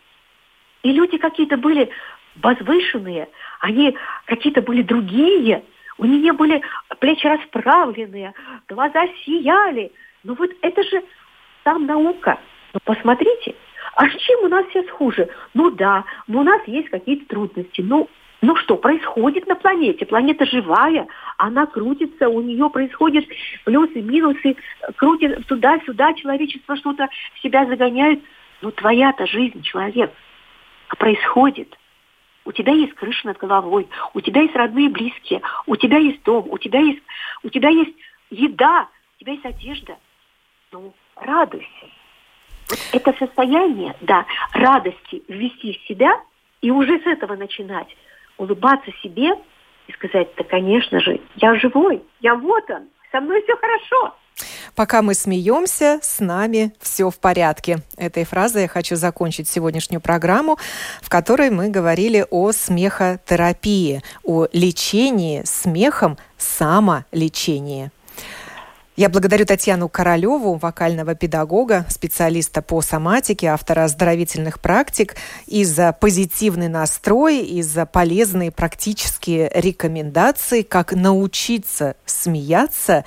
И 0.82 0.92
люди 0.92 1.18
какие-то 1.18 1.56
были 1.56 1.90
возвышенные, 2.36 3.28
они 3.60 3.96
какие-то 4.26 4.62
были 4.62 4.82
другие. 4.82 5.64
У 5.98 6.04
них 6.04 6.36
были 6.36 6.62
плечи 7.00 7.26
расправленные, 7.26 8.32
глаза 8.68 9.08
сияли. 9.24 9.90
Ну 10.22 10.34
вот 10.34 10.50
это 10.62 10.82
же 10.84 11.02
там 11.64 11.86
наука. 11.86 12.38
Но 12.78 12.94
ну, 12.94 12.94
посмотрите, 12.94 13.54
а 13.94 14.08
с 14.08 14.16
чем 14.16 14.44
у 14.44 14.48
нас 14.48 14.66
сейчас 14.68 14.88
хуже? 14.90 15.28
Ну 15.54 15.70
да, 15.70 16.04
но 16.26 16.40
у 16.40 16.42
нас 16.42 16.62
есть 16.66 16.88
какие-то 16.90 17.26
трудности. 17.26 17.80
Ну, 17.80 18.08
ну 18.40 18.54
что 18.56 18.76
происходит 18.76 19.46
на 19.46 19.56
планете? 19.56 20.06
Планета 20.06 20.46
живая, 20.46 21.08
она 21.38 21.66
крутится, 21.66 22.28
у 22.28 22.40
нее 22.40 22.70
происходят 22.70 23.24
плюсы, 23.64 24.00
минусы, 24.00 24.56
крутит 24.96 25.46
туда-сюда, 25.46 26.14
человечество 26.14 26.76
что-то 26.76 27.08
в 27.34 27.40
себя 27.40 27.66
загоняет. 27.66 28.22
Ну 28.62 28.70
твоя-то 28.70 29.26
жизнь, 29.26 29.62
человек, 29.62 30.12
происходит. 30.98 31.76
У 32.44 32.52
тебя 32.52 32.72
есть 32.72 32.94
крыша 32.94 33.26
над 33.26 33.38
головой, 33.38 33.88
у 34.14 34.20
тебя 34.20 34.42
есть 34.42 34.54
родные 34.54 34.88
близкие, 34.88 35.42
у 35.66 35.76
тебя 35.76 35.98
есть 35.98 36.22
дом, 36.22 36.46
у 36.48 36.56
тебя 36.58 36.80
есть, 36.80 37.02
у 37.42 37.50
тебя 37.50 37.68
есть 37.68 37.94
еда, 38.30 38.88
у 39.16 39.20
тебя 39.20 39.32
есть 39.32 39.44
одежда, 39.44 39.98
ну, 40.72 40.94
радуйся. 41.16 41.97
Это 42.92 43.14
состояние, 43.18 43.94
да, 44.00 44.26
радости 44.52 45.22
ввести 45.28 45.72
в 45.72 45.88
себя 45.88 46.20
и 46.60 46.70
уже 46.70 47.00
с 47.00 47.06
этого 47.06 47.34
начинать 47.34 47.88
улыбаться 48.36 48.90
себе 49.02 49.30
и 49.86 49.92
сказать, 49.92 50.28
да, 50.36 50.44
конечно 50.44 51.00
же, 51.00 51.20
я 51.36 51.54
живой, 51.56 52.02
я 52.20 52.34
вот 52.34 52.70
он, 52.70 52.88
со 53.10 53.20
мной 53.20 53.42
все 53.42 53.56
хорошо. 53.56 54.14
Пока 54.76 55.02
мы 55.02 55.14
смеемся, 55.14 55.98
с 56.02 56.20
нами 56.20 56.72
все 56.80 57.10
в 57.10 57.18
порядке. 57.18 57.78
Этой 57.96 58.24
фразой 58.24 58.62
я 58.62 58.68
хочу 58.68 58.94
закончить 58.94 59.48
сегодняшнюю 59.48 60.00
программу, 60.00 60.56
в 61.02 61.08
которой 61.08 61.50
мы 61.50 61.68
говорили 61.68 62.24
о 62.30 62.52
смехотерапии, 62.52 64.02
о 64.22 64.46
лечении 64.52 65.42
смехом, 65.44 66.16
самолечении. 66.36 67.90
Я 68.98 69.08
благодарю 69.08 69.46
Татьяну 69.46 69.88
Королеву, 69.88 70.56
вокального 70.56 71.14
педагога, 71.14 71.86
специалиста 71.88 72.62
по 72.62 72.82
соматике, 72.82 73.46
автора 73.46 73.84
оздоровительных 73.84 74.58
практик, 74.58 75.14
и 75.46 75.62
за 75.62 75.92
позитивный 75.92 76.66
настрой, 76.66 77.38
и 77.38 77.62
за 77.62 77.86
полезные 77.86 78.50
практические 78.50 79.52
рекомендации, 79.54 80.62
как 80.62 80.94
научиться 80.94 81.94
смеяться 82.06 83.04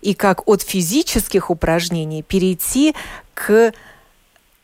и 0.00 0.14
как 0.14 0.46
от 0.46 0.62
физических 0.62 1.50
упражнений 1.50 2.22
перейти 2.22 2.94
к 3.34 3.72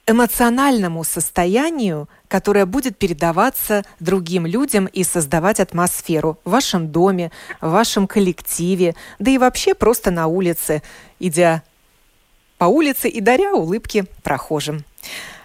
эмоциональному 0.09 1.05
состоянию, 1.05 2.09
которое 2.29 2.67
будет 2.67 2.97
передаваться 2.97 3.85
другим 4.01 4.47
людям 4.47 4.87
и 4.87 5.05
создавать 5.05 5.61
атмосферу 5.61 6.39
в 6.45 6.51
вашем 6.51 6.89
доме, 6.89 7.31
в 7.61 7.71
вашем 7.71 8.07
коллективе, 8.07 8.95
да 9.19 9.31
и 9.31 9.39
вообще 9.39 9.75
просто 9.75 10.11
на 10.11 10.27
улице, 10.27 10.83
идя 11.21 11.63
по 12.57 12.65
улице 12.65 13.09
и 13.09 13.21
даря 13.21 13.53
улыбки 13.53 14.07
прохожим. 14.23 14.85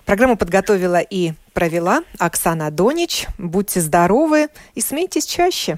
Программу 0.05 0.37
подготовила 0.37 0.99
и 0.99 1.33
провела 1.53 2.03
Оксана 2.17 2.71
Донич. 2.71 3.27
Будьте 3.37 3.81
здоровы 3.81 4.47
и 4.75 4.81
смейтесь 4.81 5.25
чаще. 5.25 5.77